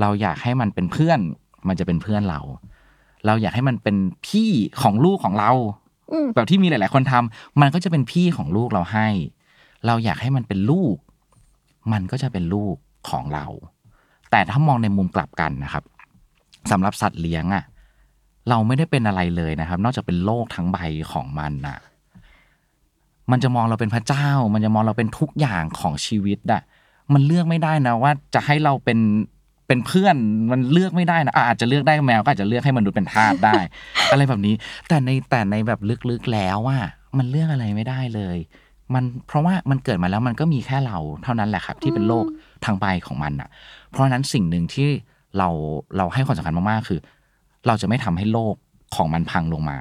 [0.00, 1.20] เราอยากให้มันเป็นเพื่อน
[1.68, 2.40] มันจะเป็นเพื่อนเรา
[3.26, 4.50] เราอยากให้มันเป็นพี่
[4.82, 5.50] ของลูกของเรา
[6.10, 9.08] อืมแบบที่มีหลาย ๆ คนทำมันก็จะเป็นพี่ของลูกเราให้
[9.86, 10.96] เราอยากให้มันเป็นลูก
[11.92, 12.76] มันก็จะเป็นลูก
[13.10, 13.46] ของเรา
[14.30, 15.84] แต่ถ้ามองในมุมกลับกันนะครับ
[16.70, 17.64] สำหรับสัตว์เลี้ยงอะ
[18.48, 20.78] เราไม่ได้เป็นอะไรเลยนะครับ นอกจากเป็นโลกทั้งใบ
[21.12, 21.78] ของมันน่ะ
[23.30, 26.62] มันจะมองเราเป็นพระเจ้า มันจะมองเราเป็นทุกอย่างของชีวิตอะ
[27.12, 28.98] มันเลือกไม่ได้นะว่าจะให้เราเป็น
[29.66, 30.16] เป็นเพื่อน
[30.52, 33.58] มันเลือกไม่ได้นะอะอาจจะเลือกได้แมวก็อาจจะเลือกให้มนุษย์เป็นทาสได้
[34.12, 34.54] อะไรแบบนี้
[34.88, 36.78] แต่ในแต่ในแบบลึกๆแล้วว่า
[37.18, 38.38] มันเลือกอะไรไม่ได้เลย
[38.94, 42.26] มันเพราะว่ามันเกิดมาแล้วมันก็มีแค่เราเท่านั้นแหละครับ ที่เป็นโลก
[42.64, 43.48] ทางใบของมันอะ
[43.90, 44.88] เพราะฉะนั้นสิ่งหนึ่งที่
[45.38, 45.48] เรา
[45.96, 47.00] เราให้ความสำคัญมากๆคือ
[47.66, 48.54] เราจะไม่ทำให้โลก
[48.96, 49.78] ของมันพังลงมา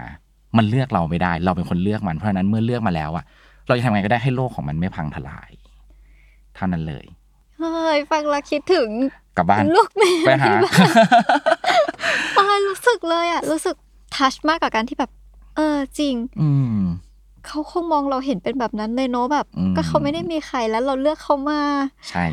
[0.58, 3.26] มันเลือกเราไม่ได้ เราเป็นคนเลือกมันเพราะฉะนั้นเมื่อเลือกมาแล้วอะ
[3.68, 5.50] เราจะทำไงก็ได้ให้โลกของมันไม่พังทลาย
[6.56, 7.06] เท่านั้นเลย
[7.60, 8.90] เฮ้ยฟังแล้วคิดถึง
[9.38, 10.90] กลับบ้านลูกแมวไปหาที่บ้าน
[12.36, 13.76] เออรู้สึกเลยอะ รู้สึก
[14.16, 15.12] ทัชมากกับการที่แบบ
[15.56, 16.50] เออจริง อื
[16.80, 16.84] ม
[17.46, 21.62] เขาคงมองเราเห็นเป็นแบบนั้นเลยเนอะแบบอืมก็เขาไม่ได้มีใครแล้วเราเลือกเขามา
[22.10, 22.26] ใช่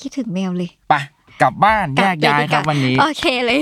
[0.00, 0.94] คิดถึงแมวเลยไป
[1.42, 3.60] กลับบ้านแยกย้ายลัครับไปวันนี้ โอเคเลย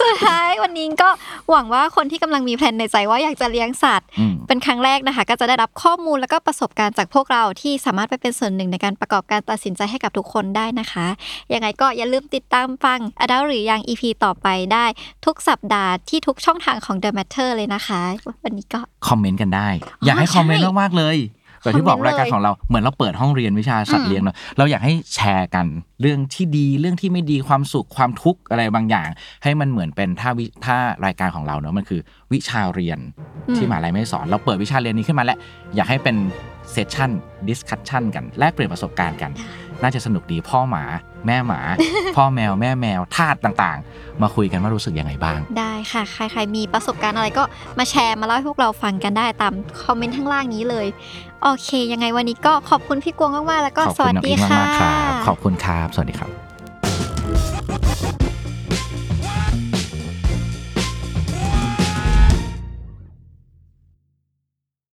[0.00, 1.10] สุดท้ายวันนี้ก็
[1.50, 11.06] หวังว่าคนที่กำลังมีแพลนในใจว่าอยากจะเลี้ยงสัตว์อืมเป็นครั้งแรกนะคะ ก็จะได้รับข้อมูลแล้วก็ประสบการณ์จากพวกเราที่สามารถไปเป็นส่วนหนึ่งในการประกอบการตัดสินใจให้กับทุกคนได้นะคะ
[11.52, 14.84] ยังไงก็อย่าลืมติดตามฟัง a d u l หรือยัง EP ต่อไปได้
[15.26, 18.00] ทุกสัปดาห์ที่ทุกช่องทางของ The Matter เลยนะคะ
[18.44, 19.68] วันนี้ก็คอมเมนต์กันได้
[20.04, 21.16] อยากให้ใช่คอมเมนต์มากๆเลย
[21.62, 25.66] แบบที่บอกคอมเมนต์รายการเลยของเราเหมือนเราเปิดห้องเรียนวิชาสัตอืว์มเลี้ยงอืมเนาะเราอยากให้แชร์กัน
[26.00, 29.08] เรื่องที่ดีเรื่องที่ไม่ดีความสุขความทุกข์อะไรบางอย่าง
[29.42, 32.00] ให้มันเหมือนเป็นถ้าวิถ้ารายการของเราเนาะมันคือ
[32.32, 32.98] วิชาเรียน
[33.56, 35.38] ที่มหาลัยไม่สอน เราเปิดวิชาเรียนนี้ขึ้นมาแล้ว
[35.76, 36.16] อยากให้เป็น
[36.72, 37.10] session
[37.48, 39.30] discussion กันแลกเปลี่ยนประสบการณ์กัน
[39.82, 40.84] น่าจะสนุกดีพ่อหมา
[41.26, 41.60] แม่หมา
[42.16, 47.44] พ่อแมวแม่แมวทาสต่างๆ มาคุยกันว่ารู้สึกยังไงบ้าง ได้ค่ะ ใครๆมีประสบการณ์อะไรก็
[47.78, 49.52] มาแชร์มาเล่าให้พวกเราฟังกันได้ตาม
[49.82, 50.86] คอมเมนต์ข้างล่างนี้เลย
[51.42, 54.64] โอเค ยังไงวันนี้ก็ขอบคุณพี่กวงมากๆแล้วก็สวัสดีค่ะ
[55.26, 57.81] ขอบคุณครับ สวัสดีครับ